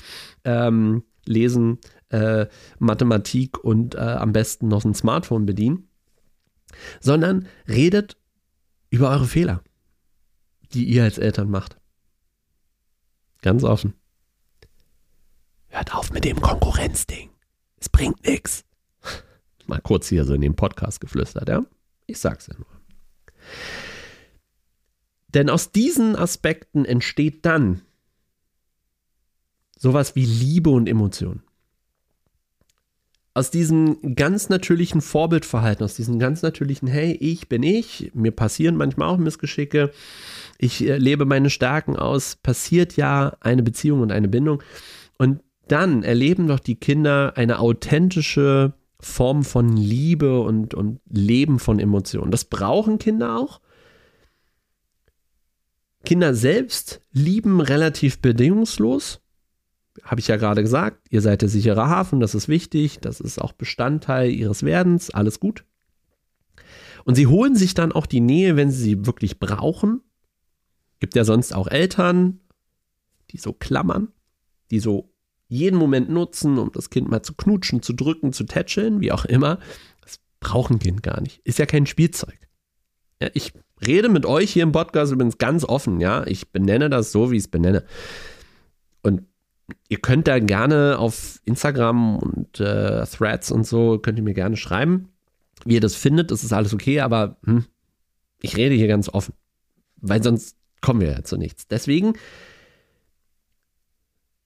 Ähm, 0.45 1.03
lesen, 1.25 1.79
äh, 2.09 2.45
Mathematik 2.79 3.61
und 3.63 3.95
äh, 3.95 3.99
am 3.99 4.31
besten 4.31 4.69
noch 4.69 4.85
ein 4.85 4.93
Smartphone 4.93 5.45
bedienen. 5.45 5.89
Sondern 7.01 7.47
redet 7.67 8.17
über 8.89 9.09
eure 9.09 9.25
Fehler, 9.25 9.61
die 10.73 10.85
ihr 10.85 11.03
als 11.03 11.17
Eltern 11.17 11.49
macht. 11.49 11.80
Ganz 13.41 13.63
offen. 13.63 13.93
Hört 15.69 15.95
auf 15.95 16.11
mit 16.11 16.25
dem 16.25 16.39
Konkurrenzding. 16.39 17.29
Es 17.77 17.89
bringt 17.89 18.25
nichts. 18.25 18.63
Mal 19.65 19.81
kurz 19.81 20.07
hier 20.07 20.25
so 20.25 20.33
in 20.33 20.41
den 20.41 20.55
Podcast 20.55 21.01
geflüstert, 21.01 21.49
ja? 21.49 21.65
Ich 22.05 22.19
sag's 22.19 22.47
ja 22.47 22.55
nur. 22.57 22.67
Denn 25.29 25.49
aus 25.49 25.71
diesen 25.71 26.15
Aspekten 26.15 26.85
entsteht 26.85 27.45
dann 27.45 27.81
sowas 29.77 30.15
wie 30.15 30.25
Liebe 30.25 30.69
und 30.69 30.89
Emotion. 30.89 31.41
Aus 33.33 33.49
diesem 33.49 34.15
ganz 34.15 34.49
natürlichen 34.49 34.99
Vorbildverhalten, 34.99 35.85
aus 35.85 35.95
diesem 35.95 36.19
ganz 36.19 36.41
natürlichen, 36.41 36.87
hey, 36.87 37.13
ich 37.13 37.47
bin 37.47 37.63
ich, 37.63 38.11
mir 38.13 38.31
passieren 38.31 38.75
manchmal 38.75 39.07
auch 39.07 39.17
Missgeschicke, 39.17 39.91
ich 40.57 40.85
äh, 40.85 40.97
lebe 40.97 41.25
meine 41.25 41.49
Stärken 41.49 41.95
aus, 41.95 42.35
passiert 42.35 42.97
ja 42.97 43.37
eine 43.39 43.63
Beziehung 43.63 44.01
und 44.01 44.11
eine 44.11 44.27
Bindung. 44.27 44.61
Und 45.17 45.41
dann 45.67 46.03
erleben 46.03 46.47
doch 46.47 46.59
die 46.59 46.75
Kinder 46.75 47.33
eine 47.37 47.59
authentische 47.59 48.73
Form 48.99 49.43
von 49.43 49.75
Liebe 49.77 50.41
und, 50.41 50.73
und 50.73 50.99
Leben 51.09 51.59
von 51.59 51.79
Emotionen. 51.79 52.31
Das 52.31 52.45
brauchen 52.45 52.99
Kinder 52.99 53.37
auch. 53.37 53.61
Kinder 56.05 56.33
selbst 56.33 57.01
lieben 57.11 57.61
relativ 57.61 58.19
bedingungslos. 58.19 59.21
Habe 60.03 60.21
ich 60.21 60.27
ja 60.27 60.37
gerade 60.37 60.61
gesagt, 60.61 61.07
ihr 61.09 61.21
seid 61.21 61.41
der 61.41 61.49
sichere 61.49 61.87
Hafen, 61.87 62.19
das 62.19 62.35
ist 62.35 62.47
wichtig, 62.47 62.99
das 62.99 63.19
ist 63.19 63.39
auch 63.39 63.51
Bestandteil 63.51 64.31
ihres 64.31 64.63
Werdens, 64.63 65.09
alles 65.09 65.39
gut. 65.39 65.65
Und 67.03 67.15
sie 67.15 67.27
holen 67.27 67.55
sich 67.55 67.73
dann 67.73 67.91
auch 67.91 68.05
die 68.05 68.21
Nähe, 68.21 68.55
wenn 68.55 68.71
sie 68.71 68.81
sie 68.81 69.05
wirklich 69.05 69.39
brauchen. 69.39 70.01
Gibt 70.99 71.15
ja 71.15 71.23
sonst 71.23 71.53
auch 71.53 71.67
Eltern, 71.67 72.39
die 73.31 73.37
so 73.37 73.53
klammern, 73.53 74.09
die 74.69 74.79
so 74.79 75.11
jeden 75.47 75.77
Moment 75.77 76.09
nutzen, 76.09 76.57
um 76.57 76.71
das 76.71 76.89
Kind 76.89 77.09
mal 77.09 77.23
zu 77.23 77.33
knutschen, 77.33 77.81
zu 77.81 77.93
drücken, 77.93 78.31
zu 78.31 78.45
tätscheln, 78.45 79.01
wie 79.01 79.11
auch 79.11 79.25
immer. 79.25 79.59
Das 80.01 80.19
braucht 80.39 80.71
ein 80.71 80.79
Kind 80.79 81.03
gar 81.03 81.19
nicht. 81.21 81.41
Ist 81.43 81.59
ja 81.59 81.65
kein 81.65 81.85
Spielzeug. 81.85 82.37
Ja, 83.21 83.29
ich 83.33 83.51
rede 83.85 84.09
mit 84.09 84.25
euch 84.25 84.51
hier 84.51 84.63
im 84.63 84.71
Podcast 84.71 85.11
übrigens 85.11 85.37
ganz 85.37 85.65
offen, 85.65 85.99
ja. 85.99 86.25
Ich 86.25 86.51
benenne 86.51 86.89
das 86.89 87.11
so, 87.11 87.31
wie 87.31 87.37
ich 87.37 87.43
es 87.43 87.47
benenne. 87.49 87.83
Ihr 89.89 89.99
könnt 89.99 90.27
da 90.27 90.39
gerne 90.39 90.97
auf 90.99 91.39
Instagram 91.45 92.17
und 92.17 92.59
äh, 92.59 93.05
Threads 93.05 93.51
und 93.51 93.65
so, 93.65 93.99
könnt 93.99 94.17
ihr 94.17 94.23
mir 94.23 94.33
gerne 94.33 94.57
schreiben, 94.57 95.09
wie 95.65 95.75
ihr 95.75 95.81
das 95.81 95.95
findet. 95.95 96.31
Das 96.31 96.43
ist 96.43 96.53
alles 96.53 96.73
okay, 96.73 97.01
aber 97.01 97.37
hm, 97.45 97.65
ich 98.41 98.57
rede 98.57 98.75
hier 98.75 98.87
ganz 98.87 99.09
offen. 99.09 99.33
Weil 99.97 100.23
sonst 100.23 100.57
kommen 100.81 101.01
wir 101.01 101.11
ja 101.11 101.23
zu 101.23 101.37
nichts. 101.37 101.67
Deswegen 101.67 102.13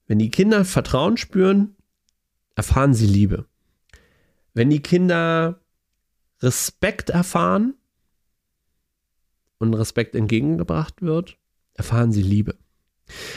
wenn 0.08 0.20
die 0.20 0.32
Kinder 0.32 0.66
Vertrauen 0.66 1.18
spüren, 1.18 1.76
erfahren 2.56 2.94
sie 2.94 3.08
Liebe. 3.08 3.46
Wenn 4.54 4.70
die 4.70 4.82
Kinder 4.82 5.60
Respekt 6.42 7.10
erfahren 7.10 7.74
und 9.58 9.74
Respekt 9.74 10.16
entgegengebracht 10.16 11.02
wird, 11.02 11.38
erfahren 11.74 12.12
sie 12.12 12.22
Liebe. 12.22 12.56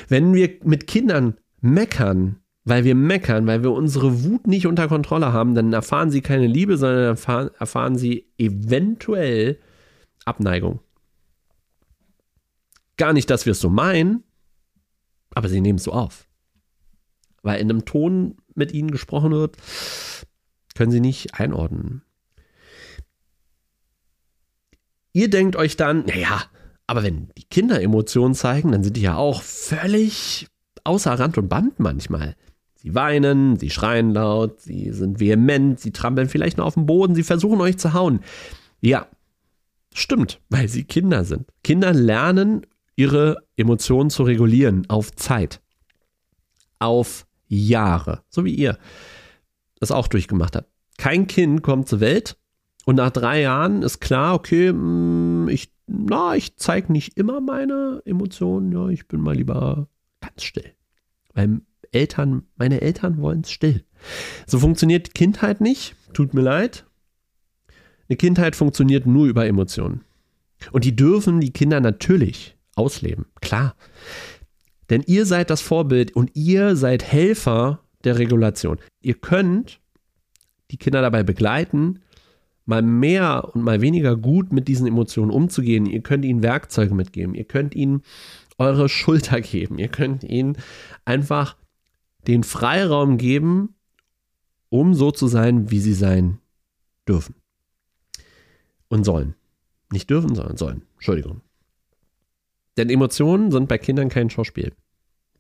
Wenn 0.09 0.35
wir 0.35 0.59
mit 0.63 0.87
Kindern 0.87 1.39
meckern, 1.61 2.41
weil 2.65 2.85
wir 2.85 2.95
meckern, 2.95 3.47
weil 3.47 3.63
wir 3.63 3.73
unsere 3.73 4.25
Wut 4.25 4.47
nicht 4.47 4.67
unter 4.67 4.89
Kontrolle 4.89 5.33
haben, 5.33 5.55
dann 5.55 5.73
erfahren 5.73 6.11
sie 6.11 6.21
keine 6.21 6.47
Liebe, 6.47 6.77
sondern 6.77 7.05
erfahren, 7.05 7.51
erfahren 7.59 7.97
sie 7.97 8.27
eventuell 8.39 9.59
Abneigung. 10.25 10.81
Gar 12.97 13.13
nicht, 13.13 13.31
dass 13.31 13.47
wir 13.47 13.53
es 13.53 13.61
so 13.61 13.71
meinen, 13.71 14.25
aber 15.35 15.49
sie 15.49 15.61
nehmen 15.61 15.79
es 15.79 15.85
so 15.85 15.93
auf 15.93 16.29
weil 17.43 17.61
in 17.61 17.71
einem 17.71 17.85
Ton 17.85 18.37
mit 18.55 18.73
ihnen 18.73 18.91
gesprochen 18.91 19.33
wird, 19.33 19.57
können 20.75 20.93
sie 20.93 21.01
nicht 21.01 21.35
einordnen. 21.35 22.03
Ihr 25.13 25.31
denkt 25.31 25.57
euch 25.57 25.77
dann, 25.77 26.05
naja, 26.07 26.43
aber 26.87 27.03
wenn 27.03 27.31
die 27.37 27.45
Kinder 27.45 27.81
Emotionen 27.81 28.35
zeigen, 28.35 28.73
dann 28.73 28.85
sind 28.85 28.97
die 28.97 29.03
ja 29.03 29.17
auch 29.17 29.43
völlig 29.43 30.47
außer 30.89 31.13
Rand 31.13 31.37
und 31.39 31.49
Band 31.49 31.79
manchmal. 31.79 32.35
Sie 32.75 32.95
weinen, 32.95 33.59
sie 33.59 33.71
schreien 33.71 34.15
laut, 34.15 34.61
sie 34.61 34.91
sind 34.93 35.21
vehement, 35.21 35.79
sie 35.79 35.91
trampeln 35.93 36.29
vielleicht 36.29 36.57
noch 36.57 36.67
auf 36.67 36.75
dem 36.75 36.87
Boden, 36.87 37.15
sie 37.15 37.23
versuchen 37.23 37.61
euch 37.61 37.77
zu 37.77 37.93
hauen. 37.93 38.21
Ja, 38.81 39.07
stimmt, 39.93 40.41
weil 40.49 40.69
sie 40.69 40.85
Kinder 40.85 41.25
sind. 41.25 41.51
Kinder 41.63 41.93
lernen, 41.93 42.67
ihre 42.97 43.37
Emotionen 43.57 44.11
zu 44.11 44.23
regulieren 44.23 44.89
auf 44.89 45.13
Zeit. 45.13 45.61
Auf 46.79 47.27
Jahre, 47.49 48.23
so 48.29 48.45
wie 48.45 48.55
ihr 48.55 48.79
das 49.81 49.91
auch 49.91 50.09
durchgemacht 50.09 50.57
habt. 50.57 50.71
Kein 50.97 51.27
Kind 51.27 51.63
kommt 51.63 51.89
zur 51.89 52.01
Welt 52.01 52.39
und 52.87 52.97
nach 52.97 53.11
drei 53.11 53.43
Jahren 53.43 53.83
ist 53.83 54.01
klar, 54.01 54.35
okay, 54.35 54.73
mm, 54.73 55.49
ich, 55.49 55.71
na, 55.87 56.35
ich 56.37 56.57
zeige 56.57 56.93
nicht 56.93 57.19
immer 57.19 57.41
meine 57.41 58.03
Emotionen, 58.05 58.73
ja, 58.73 58.89
ich 58.89 59.07
bin 59.07 59.21
mal 59.21 59.37
lieber 59.37 59.89
ganz 60.21 60.45
still. 60.45 60.78
Weil 61.39 61.61
Eltern, 61.93 62.43
meine 62.57 62.81
Eltern 62.81 63.19
wollen 63.19 63.43
es 63.43 63.53
still. 63.53 63.85
So 64.49 64.59
funktioniert 64.59 65.15
Kindheit 65.15 65.61
nicht, 65.61 65.95
tut 66.13 66.35
mir 66.35 66.41
leid. 66.41 66.85
Eine 68.09 68.17
Kindheit 68.17 68.57
funktioniert 68.57 69.07
nur 69.07 69.27
über 69.27 69.47
Emotionen. 69.47 70.01
Und 70.73 70.85
die 70.85 70.97
dürfen 70.97 71.39
die 71.41 71.53
Kinder 71.53 71.79
natürlich 71.79 72.57
ausleben, 72.75 73.27
klar. 73.41 73.77
Denn 74.91 75.05
ihr 75.07 75.27
seid 75.27 75.51
das 75.51 75.61
Vorbild 75.61 76.17
und 76.17 76.33
ihr 76.35 76.75
seid 76.75 77.05
Helfer 77.05 77.85
der 78.03 78.19
Regulation. 78.19 78.79
Ihr 79.01 79.15
könnt 79.15 79.79
die 80.73 80.77
Kinder 80.77 81.03
dabei 81.03 81.23
begleiten, 81.23 82.01
mal 82.65 82.83
mehr 82.83 83.55
und 83.55 83.63
mal 83.63 83.81
weniger 83.81 84.17
gut 84.17 84.53
mit 84.53 84.67
diesen 84.67 84.89
Emotionen 84.89 85.31
umzugehen. 85.31 85.87
Ihr 85.87 86.01
könnt 86.01 86.25
ihnen 86.25 86.43
Werkzeuge 86.43 86.97
mitgeben. 86.97 87.37
Ihr 87.37 87.45
könnt 87.45 87.77
ihnen 87.77 88.03
eure 88.59 88.89
Schulter 88.89 89.41
geben. 89.41 89.79
Ihr 89.79 89.89
könnt 89.89 90.25
ihnen 90.25 90.59
einfach 91.05 91.57
den 92.27 92.43
Freiraum 92.45 93.17
geben, 93.17 93.75
um 94.69 94.95
so 94.95 95.11
zu 95.11 95.29
sein, 95.29 95.71
wie 95.71 95.81
sie 95.81 95.95
sein 95.95 96.39
dürfen. 97.09 97.35
Und 98.89 99.05
sollen. 99.05 99.35
Nicht 99.91 100.11
dürfen, 100.11 100.35
sondern 100.35 100.57
sollen. 100.57 100.83
Entschuldigung. 100.95 101.41
Denn 102.77 102.91
Emotionen 102.91 103.51
sind 103.51 103.69
bei 103.69 103.79
Kindern 103.79 104.09
kein 104.09 104.31
Schauspiel. 104.31 104.73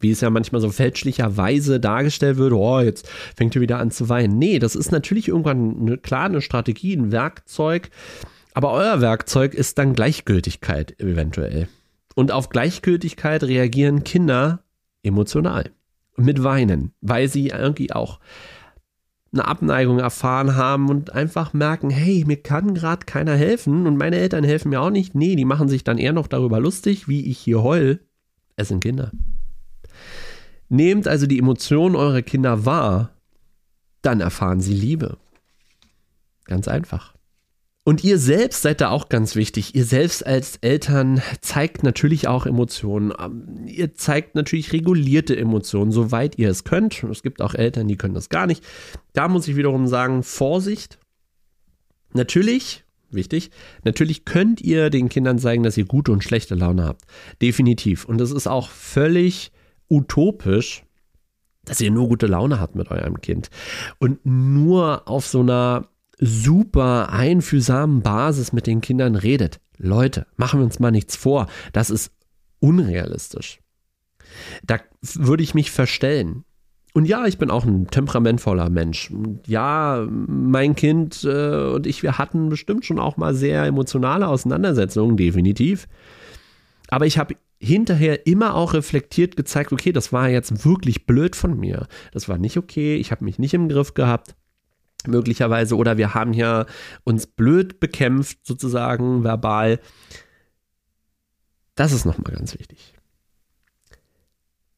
Wie 0.00 0.10
es 0.10 0.20
ja 0.20 0.30
manchmal 0.30 0.60
so 0.60 0.70
fälschlicherweise 0.70 1.80
dargestellt 1.80 2.36
wird, 2.36 2.52
oh, 2.52 2.80
jetzt 2.80 3.08
fängt 3.08 3.54
ihr 3.54 3.60
wieder 3.60 3.78
an 3.78 3.90
zu 3.90 4.08
weinen. 4.08 4.38
Nee, 4.38 4.58
das 4.58 4.76
ist 4.76 4.92
natürlich 4.92 5.28
irgendwann 5.28 5.80
eine, 5.80 5.98
klar 5.98 6.40
Strategie, 6.40 6.96
ein 6.96 7.10
Werkzeug. 7.10 7.90
Aber 8.54 8.72
euer 8.72 9.00
Werkzeug 9.00 9.54
ist 9.54 9.78
dann 9.78 9.94
Gleichgültigkeit 9.94 10.98
eventuell. 11.00 11.68
Und 12.18 12.32
auf 12.32 12.48
Gleichgültigkeit 12.48 13.44
reagieren 13.44 14.02
Kinder 14.02 14.64
emotional. 15.04 15.70
Mit 16.16 16.42
Weinen, 16.42 16.92
weil 17.00 17.28
sie 17.28 17.50
irgendwie 17.50 17.92
auch 17.92 18.18
eine 19.32 19.46
Abneigung 19.46 20.00
erfahren 20.00 20.56
haben 20.56 20.88
und 20.88 21.12
einfach 21.12 21.52
merken, 21.52 21.90
hey, 21.90 22.24
mir 22.26 22.42
kann 22.42 22.74
gerade 22.74 23.06
keiner 23.06 23.36
helfen 23.36 23.86
und 23.86 23.96
meine 23.98 24.16
Eltern 24.16 24.42
helfen 24.42 24.70
mir 24.70 24.80
auch 24.80 24.90
nicht. 24.90 25.14
Nee, 25.14 25.36
die 25.36 25.44
machen 25.44 25.68
sich 25.68 25.84
dann 25.84 25.96
eher 25.96 26.12
noch 26.12 26.26
darüber 26.26 26.58
lustig, 26.58 27.06
wie 27.06 27.24
ich 27.24 27.38
hier 27.38 27.62
heul. 27.62 28.00
Es 28.56 28.66
sind 28.66 28.82
Kinder. 28.82 29.12
Nehmt 30.68 31.06
also 31.06 31.28
die 31.28 31.38
Emotionen 31.38 31.94
eurer 31.94 32.22
Kinder 32.22 32.64
wahr, 32.64 33.10
dann 34.02 34.20
erfahren 34.20 34.60
sie 34.60 34.74
Liebe. 34.74 35.18
Ganz 36.46 36.66
einfach. 36.66 37.14
Und 37.88 38.04
ihr 38.04 38.18
selbst 38.18 38.60
seid 38.60 38.82
da 38.82 38.90
auch 38.90 39.08
ganz 39.08 39.34
wichtig. 39.34 39.74
Ihr 39.74 39.86
selbst 39.86 40.26
als 40.26 40.56
Eltern 40.56 41.22
zeigt 41.40 41.82
natürlich 41.82 42.28
auch 42.28 42.44
Emotionen. 42.44 43.14
Ähm, 43.18 43.66
ihr 43.66 43.94
zeigt 43.94 44.34
natürlich 44.34 44.74
regulierte 44.74 45.34
Emotionen, 45.34 45.90
soweit 45.90 46.36
ihr 46.36 46.50
es 46.50 46.64
könnt. 46.64 47.02
Es 47.04 47.22
gibt 47.22 47.40
auch 47.40 47.54
Eltern, 47.54 47.88
die 47.88 47.96
können 47.96 48.12
das 48.12 48.28
gar 48.28 48.46
nicht. 48.46 48.62
Da 49.14 49.26
muss 49.26 49.48
ich 49.48 49.56
wiederum 49.56 49.86
sagen, 49.86 50.22
Vorsicht. 50.22 50.98
Natürlich, 52.12 52.84
wichtig, 53.08 53.52
natürlich 53.84 54.26
könnt 54.26 54.60
ihr 54.60 54.90
den 54.90 55.08
Kindern 55.08 55.38
zeigen, 55.38 55.62
dass 55.62 55.78
ihr 55.78 55.86
gute 55.86 56.12
und 56.12 56.22
schlechte 56.22 56.56
Laune 56.56 56.84
habt. 56.84 57.06
Definitiv. 57.40 58.04
Und 58.04 58.20
es 58.20 58.32
ist 58.32 58.48
auch 58.48 58.68
völlig 58.68 59.50
utopisch, 59.88 60.84
dass 61.64 61.80
ihr 61.80 61.90
nur 61.90 62.08
gute 62.08 62.26
Laune 62.26 62.60
habt 62.60 62.74
mit 62.74 62.90
eurem 62.90 63.22
Kind. 63.22 63.48
Und 63.98 64.26
nur 64.26 65.08
auf 65.08 65.26
so 65.26 65.40
einer 65.40 65.88
super 66.18 67.12
einfühlsamen 67.12 68.02
Basis 68.02 68.52
mit 68.52 68.66
den 68.66 68.80
Kindern 68.80 69.14
redet. 69.14 69.60
Leute, 69.76 70.26
machen 70.36 70.60
wir 70.60 70.64
uns 70.64 70.80
mal 70.80 70.90
nichts 70.90 71.16
vor. 71.16 71.46
Das 71.72 71.90
ist 71.90 72.12
unrealistisch. 72.60 73.60
Da 74.64 74.78
würde 75.00 75.42
ich 75.42 75.54
mich 75.54 75.70
verstellen. 75.70 76.44
Und 76.94 77.04
ja, 77.04 77.26
ich 77.26 77.38
bin 77.38 77.50
auch 77.50 77.64
ein 77.64 77.86
temperamentvoller 77.86 78.70
Mensch. 78.70 79.12
Ja, 79.46 80.06
mein 80.10 80.74
Kind 80.74 81.22
äh, 81.22 81.70
und 81.74 81.86
ich, 81.86 82.02
wir 82.02 82.18
hatten 82.18 82.48
bestimmt 82.48 82.84
schon 82.84 82.98
auch 82.98 83.16
mal 83.16 83.34
sehr 83.34 83.64
emotionale 83.64 84.26
Auseinandersetzungen, 84.26 85.16
definitiv. 85.16 85.86
Aber 86.88 87.06
ich 87.06 87.18
habe 87.18 87.36
hinterher 87.60 88.26
immer 88.26 88.54
auch 88.54 88.72
reflektiert 88.72 89.36
gezeigt, 89.36 89.72
okay, 89.72 89.92
das 89.92 90.12
war 90.12 90.28
jetzt 90.28 90.64
wirklich 90.64 91.06
blöd 91.06 91.36
von 91.36 91.58
mir. 91.58 91.86
Das 92.12 92.28
war 92.28 92.38
nicht 92.38 92.56
okay, 92.56 92.96
ich 92.96 93.10
habe 93.10 93.24
mich 93.24 93.38
nicht 93.38 93.54
im 93.54 93.68
Griff 93.68 93.94
gehabt 93.94 94.34
möglicherweise 95.06 95.76
oder 95.76 95.96
wir 95.96 96.14
haben 96.14 96.32
hier 96.32 96.66
uns 97.04 97.26
blöd 97.26 97.80
bekämpft 97.80 98.38
sozusagen 98.44 99.24
verbal. 99.24 99.80
Das 101.74 101.92
ist 101.92 102.04
nochmal 102.04 102.34
ganz 102.34 102.58
wichtig. 102.58 102.94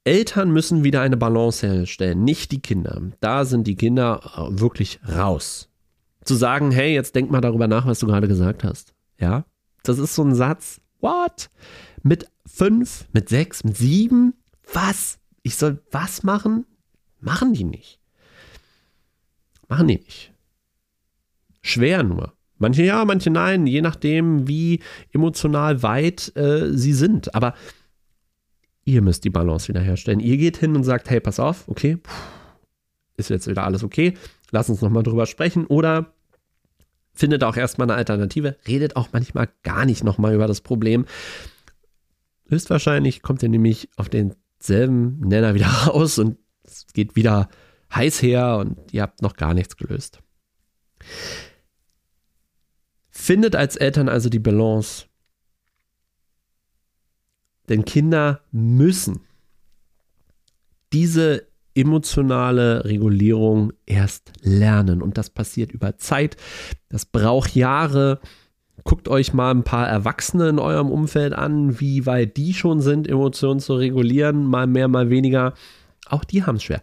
Eltern 0.05 0.51
müssen 0.51 0.83
wieder 0.83 1.03
eine 1.03 1.17
Balance 1.17 1.67
herstellen, 1.67 2.25
nicht 2.25 2.53
die 2.53 2.61
Kinder. 2.61 3.01
Da 3.21 3.45
sind 3.45 3.67
die 3.67 3.77
Kinder 3.77 4.21
äh, 4.37 4.61
wirklich 4.61 5.01
raus. 5.07 5.69
Zu 6.25 6.35
sagen, 6.35 6.71
hey, 6.71 6.93
jetzt 6.95 7.15
denk 7.15 7.31
mal 7.31 7.41
darüber 7.41 7.69
nach, 7.69 7.87
was 7.87 7.99
du 7.99 8.07
gerade 8.07 8.29
gesagt 8.29 8.65
hast. 8.65 8.95
Ja, 9.19 9.45
das 9.83 9.99
ist 9.99 10.15
so 10.15 10.23
ein 10.23 10.35
Satz. 10.35 10.81
What? 11.01 11.51
Mit 12.03 12.27
fünf, 12.47 13.07
mit 13.13 13.29
sechs, 13.29 13.65
mit 13.65 13.77
sieben? 13.77 14.35
Was? 14.73 15.19
Ich 15.43 15.57
soll 15.57 15.83
was 15.91 16.23
machen? 16.23 16.67
Machen 17.21 17.53
die 17.53 17.65
nicht. 17.65 18.00
Machen 19.71 19.87
die 19.87 19.97
nicht. 19.97 20.35
Schwer 21.63 22.03
nur. 22.03 22.35
Manche 22.59 22.83
ja, 22.83 23.05
manche 23.07 23.31
nein, 23.31 23.67
je 23.67 23.81
nachdem, 23.81 24.49
wie 24.49 24.81
emotional 25.13 25.83
weit 25.83 26.37
äh, 26.37 26.77
sie 26.77 26.93
sind. 26.93 27.35
Aber 27.35 27.55
ihr 28.85 29.01
müsst 29.01 29.25
die 29.25 29.31
Balance 29.31 29.69
wiederherstellen. 29.69 30.21
Ihr 30.21 30.37
geht 30.37 30.59
hin 30.59 30.75
und 30.75 30.83
sagt, 30.83 31.09
hey, 31.09 31.21
pass 31.21 31.39
auf, 31.41 31.69
okay, 31.69 31.99
ist 33.17 33.31
jetzt 33.31 33.47
wieder 33.47 33.65
alles 33.65 33.85
okay, 33.85 34.15
lass 34.51 34.69
uns 34.69 34.83
nochmal 34.83 35.05
drüber 35.05 35.25
sprechen. 35.25 35.67
Oder 35.67 36.13
findet 37.15 37.45
auch 37.45 37.57
erstmal 37.57 37.89
eine 37.89 37.97
Alternative, 37.97 38.57
redet 38.67 38.97
auch 38.97 39.09
manchmal 39.13 39.49
gar 39.63 39.87
nicht 39.87 40.03
nochmal 40.03 40.35
über 40.35 40.49
das 40.49 40.61
Problem. 40.61 41.07
Höchstwahrscheinlich 42.49 43.23
kommt 43.23 43.43
ihr 43.45 43.49
nämlich 43.49 43.89
auf 43.97 44.09
denselben 44.09 45.21
Nenner 45.21 45.55
wieder 45.55 45.67
raus 45.87 46.19
und 46.19 46.39
es 46.65 46.89
geht 46.93 47.15
wieder 47.15 47.49
heiß 47.95 48.23
her 48.23 48.57
und 48.59 48.77
ihr 48.93 49.03
habt 49.03 49.23
noch 49.23 49.37
gar 49.37 49.55
nichts 49.55 49.77
gelöst. 49.77 50.21
Findet 53.11 53.57
als 53.57 53.77
Eltern 53.77 54.09
also 54.09 54.29
die 54.29 54.39
Balance. 54.39 55.07
Denn 57.69 57.85
Kinder 57.85 58.41
müssen 58.51 59.21
diese 60.93 61.47
emotionale 61.75 62.85
Regulierung 62.85 63.73
erst 63.87 64.33
lernen. 64.43 65.03
Und 65.03 65.19
das 65.19 65.31
passiert 65.31 65.71
über 65.73 65.97
Zeit. 65.97 66.37
Das 66.89 67.07
braucht 67.07 67.55
Jahre. 67.55 68.21
Guckt 68.83 69.09
euch 69.09 69.33
mal 69.35 69.51
ein 69.51 69.63
paar 69.63 69.87
Erwachsene 69.89 70.49
in 70.49 70.59
eurem 70.59 70.91
Umfeld 70.91 71.33
an, 71.33 71.79
wie 71.81 72.07
weit 72.07 72.37
die 72.37 72.55
schon 72.55 72.81
sind, 72.81 73.07
Emotionen 73.07 73.61
zu 73.61 73.75
regulieren, 73.75 74.47
mal 74.47 74.67
mehr, 74.67 74.89
mal 74.89 75.11
weniger. 75.11 75.55
Auch 76.07 76.25
die 76.25 76.45
haben 76.45 76.57
es 76.57 76.65
schwer. 76.65 76.81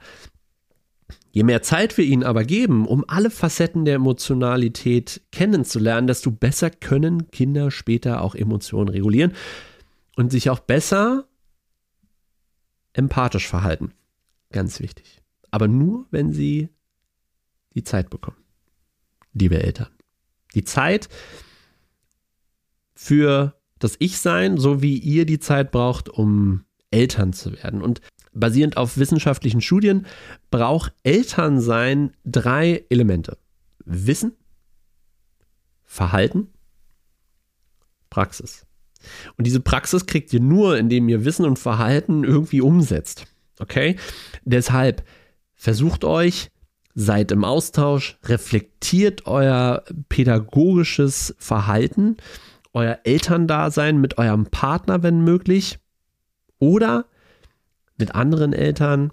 Je 1.31 1.43
mehr 1.43 1.61
Zeit 1.61 1.97
wir 1.97 2.05
ihnen 2.05 2.23
aber 2.23 2.43
geben, 2.43 2.87
um 2.87 3.05
alle 3.07 3.29
Facetten 3.29 3.85
der 3.85 3.95
Emotionalität 3.95 5.21
kennenzulernen, 5.31 6.07
desto 6.07 6.31
besser 6.31 6.69
können 6.69 7.29
Kinder 7.31 7.69
später 7.71 8.21
auch 8.21 8.33
Emotionen 8.35 8.89
regulieren 8.89 9.33
und 10.15 10.31
sich 10.31 10.49
auch 10.49 10.59
besser 10.59 11.27
empathisch 12.93 13.47
verhalten. 13.47 13.93
Ganz 14.51 14.79
wichtig. 14.79 15.21
Aber 15.51 15.67
nur, 15.67 16.07
wenn 16.11 16.33
sie 16.33 16.69
die 17.75 17.83
Zeit 17.83 18.09
bekommen. 18.09 18.37
Liebe 19.33 19.61
Eltern. 19.61 19.89
Die 20.55 20.63
Zeit 20.63 21.09
für 22.95 23.53
das 23.77 23.95
Ich-Sein, 23.99 24.57
so 24.57 24.81
wie 24.81 24.97
ihr 24.97 25.25
die 25.25 25.39
Zeit 25.39 25.71
braucht, 25.71 26.09
um 26.09 26.63
Eltern 26.89 27.33
zu 27.33 27.53
werden. 27.53 27.81
Und 27.81 28.01
basierend 28.39 28.77
auf 28.77 28.97
wissenschaftlichen 28.97 29.61
Studien 29.61 30.05
braucht 30.51 30.93
Elternsein 31.03 32.13
drei 32.25 32.85
Elemente. 32.89 33.37
Wissen, 33.85 34.33
Verhalten, 35.85 36.47
Praxis. 38.09 38.65
Und 39.37 39.45
diese 39.45 39.59
Praxis 39.59 40.05
kriegt 40.05 40.33
ihr 40.33 40.39
nur, 40.39 40.77
indem 40.77 41.07
ihr 41.09 41.25
Wissen 41.25 41.45
und 41.45 41.59
Verhalten 41.59 42.23
irgendwie 42.23 42.61
umsetzt. 42.61 43.25
Okay? 43.59 43.95
Deshalb 44.43 45.03
versucht 45.55 46.03
euch, 46.03 46.49
seid 46.93 47.31
im 47.31 47.43
Austausch, 47.43 48.17
reflektiert 48.23 49.27
euer 49.27 49.83
pädagogisches 50.09 51.35
Verhalten, 51.37 52.17
euer 52.73 52.99
Elterndasein 53.03 53.99
mit 53.99 54.17
eurem 54.17 54.47
Partner, 54.47 55.03
wenn 55.03 55.21
möglich. 55.21 55.79
Oder 56.59 57.05
mit 57.97 58.15
anderen 58.15 58.53
Eltern, 58.53 59.11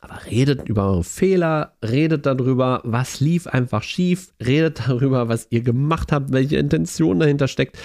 aber 0.00 0.26
redet 0.26 0.68
über 0.68 0.88
eure 0.88 1.04
Fehler, 1.04 1.76
redet 1.84 2.26
darüber, 2.26 2.80
was 2.84 3.20
lief 3.20 3.46
einfach 3.46 3.82
schief, 3.82 4.32
redet 4.44 4.80
darüber, 4.86 5.28
was 5.28 5.48
ihr 5.50 5.62
gemacht 5.62 6.12
habt, 6.12 6.32
welche 6.32 6.56
Intention 6.56 7.18
dahinter 7.20 7.48
steckt 7.48 7.78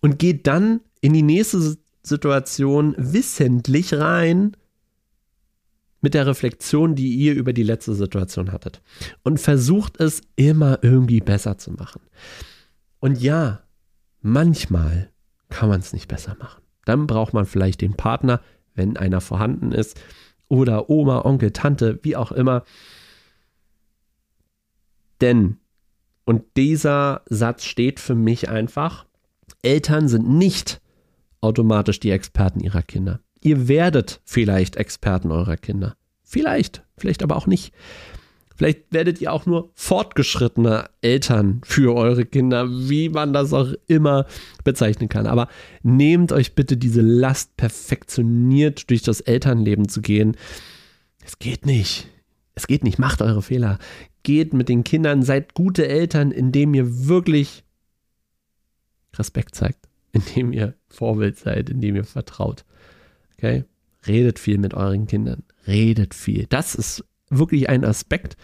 und 0.00 0.18
geht 0.18 0.46
dann 0.46 0.80
in 1.00 1.12
die 1.12 1.22
nächste 1.22 1.76
Situation 2.02 2.94
wissentlich 2.98 3.94
rein 3.94 4.56
mit 6.00 6.14
der 6.14 6.26
Reflexion, 6.26 6.94
die 6.94 7.14
ihr 7.14 7.34
über 7.34 7.52
die 7.52 7.62
letzte 7.62 7.94
Situation 7.94 8.52
hattet. 8.52 8.80
Und 9.22 9.38
versucht 9.38 10.00
es 10.00 10.22
immer 10.36 10.78
irgendwie 10.82 11.20
besser 11.20 11.58
zu 11.58 11.72
machen. 11.72 12.00
Und 13.00 13.20
ja, 13.20 13.60
manchmal 14.22 15.10
kann 15.50 15.68
man 15.68 15.80
es 15.80 15.92
nicht 15.92 16.08
besser 16.08 16.36
machen. 16.38 16.62
Dann 16.86 17.06
braucht 17.06 17.34
man 17.34 17.44
vielleicht 17.44 17.82
den 17.82 17.94
Partner, 17.94 18.40
wenn 18.74 18.96
einer 18.96 19.20
vorhanden 19.20 19.72
ist, 19.72 20.00
oder 20.48 20.90
Oma, 20.90 21.24
Onkel, 21.24 21.52
Tante, 21.52 21.98
wie 22.02 22.16
auch 22.16 22.32
immer. 22.32 22.64
Denn, 25.20 25.58
und 26.24 26.44
dieser 26.56 27.22
Satz 27.26 27.64
steht 27.64 28.00
für 28.00 28.14
mich 28.14 28.48
einfach, 28.48 29.06
Eltern 29.62 30.08
sind 30.08 30.28
nicht 30.28 30.80
automatisch 31.40 32.00
die 32.00 32.10
Experten 32.10 32.60
ihrer 32.60 32.82
Kinder. 32.82 33.20
Ihr 33.40 33.68
werdet 33.68 34.20
vielleicht 34.24 34.76
Experten 34.76 35.30
eurer 35.30 35.56
Kinder. 35.56 35.96
Vielleicht, 36.22 36.84
vielleicht 36.96 37.22
aber 37.22 37.36
auch 37.36 37.46
nicht. 37.46 37.72
Vielleicht 38.60 38.92
werdet 38.92 39.22
ihr 39.22 39.32
auch 39.32 39.46
nur 39.46 39.70
fortgeschrittene 39.74 40.90
Eltern 41.00 41.62
für 41.64 41.96
eure 41.96 42.26
Kinder, 42.26 42.68
wie 42.68 43.08
man 43.08 43.32
das 43.32 43.54
auch 43.54 43.72
immer 43.86 44.26
bezeichnen 44.64 45.08
kann. 45.08 45.26
Aber 45.26 45.48
nehmt 45.82 46.30
euch 46.30 46.54
bitte 46.54 46.76
diese 46.76 47.00
Last, 47.00 47.56
perfektioniert 47.56 48.90
durch 48.90 49.00
das 49.00 49.22
Elternleben 49.22 49.88
zu 49.88 50.02
gehen. 50.02 50.36
Es 51.24 51.38
geht 51.38 51.64
nicht. 51.64 52.08
Es 52.54 52.66
geht 52.66 52.84
nicht. 52.84 52.98
Macht 52.98 53.22
eure 53.22 53.40
Fehler. 53.40 53.78
Geht 54.24 54.52
mit 54.52 54.68
den 54.68 54.84
Kindern, 54.84 55.22
seid 55.22 55.54
gute 55.54 55.88
Eltern, 55.88 56.30
indem 56.30 56.74
ihr 56.74 57.06
wirklich 57.08 57.64
Respekt 59.16 59.54
zeigt, 59.54 59.88
indem 60.12 60.52
ihr 60.52 60.74
Vorbild 60.90 61.38
seid, 61.38 61.70
indem 61.70 61.96
ihr 61.96 62.04
vertraut. 62.04 62.66
Okay? 63.38 63.64
Redet 64.06 64.38
viel 64.38 64.58
mit 64.58 64.74
euren 64.74 65.06
Kindern. 65.06 65.44
Redet 65.66 66.12
viel. 66.12 66.44
Das 66.50 66.74
ist 66.74 67.06
wirklich 67.30 67.68
ein 67.68 67.84
Aspekt. 67.84 68.36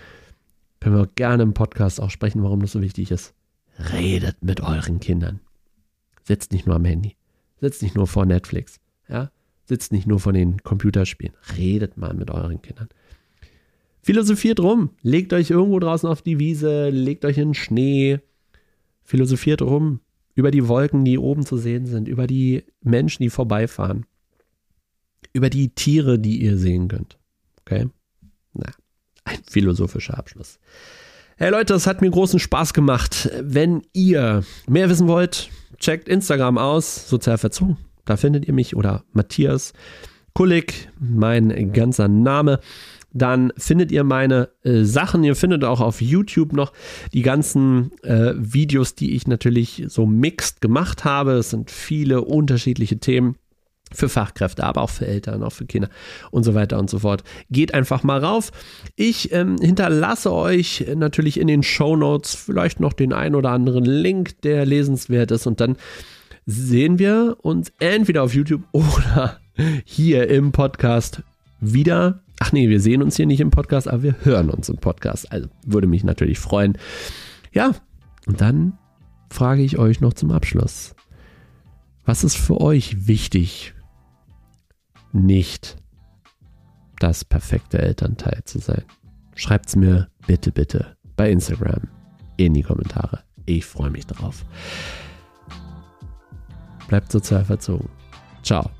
Können 0.80 0.96
wir 0.96 1.06
gerne 1.14 1.42
im 1.42 1.54
Podcast 1.54 2.00
auch 2.00 2.10
sprechen, 2.10 2.42
warum 2.42 2.60
das 2.60 2.72
so 2.72 2.80
wichtig 2.80 3.10
ist. 3.10 3.34
Redet 3.92 4.42
mit 4.42 4.60
euren 4.60 5.00
Kindern. 5.00 5.40
Sitzt 6.24 6.52
nicht 6.52 6.66
nur 6.66 6.76
am 6.76 6.84
Handy. 6.84 7.16
Sitzt 7.60 7.82
nicht 7.82 7.94
nur 7.94 8.06
vor 8.06 8.26
Netflix. 8.26 8.80
Ja? 9.08 9.30
Sitzt 9.64 9.92
nicht 9.92 10.06
nur 10.06 10.20
vor 10.20 10.32
den 10.32 10.62
Computerspielen. 10.62 11.34
Redet 11.56 11.96
mal 11.96 12.14
mit 12.14 12.30
euren 12.30 12.62
Kindern. 12.62 12.88
Philosophiert 14.02 14.60
rum. 14.60 14.90
Legt 15.02 15.32
euch 15.32 15.50
irgendwo 15.50 15.78
draußen 15.78 16.08
auf 16.08 16.22
die 16.22 16.38
Wiese. 16.38 16.90
Legt 16.90 17.24
euch 17.24 17.38
in 17.38 17.48
den 17.48 17.54
Schnee. 17.54 18.20
Philosophiert 19.02 19.62
rum. 19.62 20.00
Über 20.34 20.50
die 20.50 20.68
Wolken, 20.68 21.04
die 21.04 21.18
oben 21.18 21.44
zu 21.44 21.56
sehen 21.56 21.86
sind. 21.86 22.08
Über 22.08 22.26
die 22.26 22.64
Menschen, 22.82 23.22
die 23.22 23.30
vorbeifahren 23.30 24.06
über 25.36 25.50
die 25.50 25.68
Tiere, 25.68 26.18
die 26.18 26.42
ihr 26.42 26.56
sehen 26.56 26.88
könnt. 26.88 27.18
Okay? 27.60 27.88
Na, 28.56 28.72
ein 29.24 29.38
philosophischer 29.48 30.18
Abschluss. 30.18 30.58
Hey 31.36 31.50
Leute, 31.50 31.74
es 31.74 31.86
hat 31.86 32.00
mir 32.00 32.10
großen 32.10 32.38
Spaß 32.38 32.72
gemacht. 32.72 33.30
Wenn 33.40 33.82
ihr 33.92 34.42
mehr 34.66 34.88
wissen 34.88 35.06
wollt, 35.06 35.50
checkt 35.78 36.08
Instagram 36.08 36.56
aus, 36.56 37.08
sozial 37.08 37.36
verzogen. 37.36 37.76
Da 38.06 38.16
findet 38.16 38.46
ihr 38.46 38.54
mich 38.54 38.74
oder 38.74 39.04
Matthias 39.12 39.72
Kullig, 40.32 40.88
mein 40.98 41.72
ganzer 41.72 42.08
Name. 42.08 42.60
Dann 43.12 43.52
findet 43.56 43.90
ihr 43.90 44.04
meine 44.04 44.50
äh, 44.64 44.84
Sachen. 44.84 45.24
Ihr 45.24 45.34
findet 45.34 45.64
auch 45.64 45.80
auf 45.80 46.02
YouTube 46.02 46.52
noch 46.52 46.72
die 47.14 47.22
ganzen 47.22 47.90
äh, 48.02 48.34
Videos, 48.36 48.94
die 48.94 49.14
ich 49.14 49.26
natürlich 49.26 49.84
so 49.88 50.04
mixed 50.04 50.60
gemacht 50.60 51.04
habe. 51.04 51.32
Es 51.32 51.50
sind 51.50 51.70
viele 51.70 52.20
unterschiedliche 52.20 52.98
Themen 52.98 53.36
für 53.96 54.08
Fachkräfte, 54.08 54.64
aber 54.64 54.82
auch 54.82 54.90
für 54.90 55.06
Eltern, 55.06 55.42
auch 55.42 55.52
für 55.52 55.66
Kinder 55.66 55.88
und 56.30 56.44
so 56.44 56.54
weiter 56.54 56.78
und 56.78 56.90
so 56.90 57.00
fort. 57.00 57.24
Geht 57.50 57.74
einfach 57.74 58.02
mal 58.02 58.22
rauf. 58.22 58.52
Ich 58.94 59.32
ähm, 59.32 59.56
hinterlasse 59.60 60.32
euch 60.32 60.86
natürlich 60.94 61.40
in 61.40 61.46
den 61.46 61.62
Show 61.62 61.96
Notes 61.96 62.34
vielleicht 62.34 62.80
noch 62.80 62.92
den 62.92 63.12
ein 63.12 63.34
oder 63.34 63.50
anderen 63.50 63.84
Link, 63.84 64.40
der 64.42 64.66
lesenswert 64.66 65.30
ist 65.30 65.46
und 65.46 65.60
dann 65.60 65.76
sehen 66.44 66.98
wir 66.98 67.36
uns 67.42 67.72
entweder 67.80 68.22
auf 68.22 68.34
YouTube 68.34 68.62
oder 68.72 69.40
hier 69.84 70.28
im 70.28 70.52
Podcast 70.52 71.22
wieder. 71.60 72.20
Ach 72.38 72.52
nee, 72.52 72.68
wir 72.68 72.80
sehen 72.80 73.02
uns 73.02 73.16
hier 73.16 73.26
nicht 73.26 73.40
im 73.40 73.50
Podcast, 73.50 73.88
aber 73.88 74.02
wir 74.02 74.16
hören 74.22 74.50
uns 74.50 74.68
im 74.68 74.76
Podcast. 74.76 75.32
Also 75.32 75.48
würde 75.64 75.86
mich 75.86 76.04
natürlich 76.04 76.38
freuen. 76.38 76.76
Ja, 77.52 77.72
und 78.26 78.40
dann 78.40 78.74
frage 79.30 79.62
ich 79.62 79.78
euch 79.78 80.00
noch 80.00 80.12
zum 80.12 80.30
Abschluss. 80.30 80.94
Was 82.04 82.22
ist 82.22 82.36
für 82.36 82.60
euch 82.60 83.08
wichtig 83.08 83.74
nicht 85.24 85.76
das 86.98 87.24
perfekte 87.24 87.78
Elternteil 87.78 88.42
zu 88.44 88.58
sein. 88.58 88.84
Schreibt 89.34 89.68
es 89.68 89.76
mir 89.76 90.08
bitte, 90.26 90.50
bitte 90.52 90.96
bei 91.16 91.30
Instagram 91.30 91.88
in 92.36 92.54
die 92.54 92.62
Kommentare. 92.62 93.20
Ich 93.44 93.64
freue 93.64 93.90
mich 93.90 94.06
drauf. 94.06 94.44
Bleibt 96.88 97.10
sozial 97.12 97.44
verzogen. 97.44 97.88
Ciao. 98.42 98.70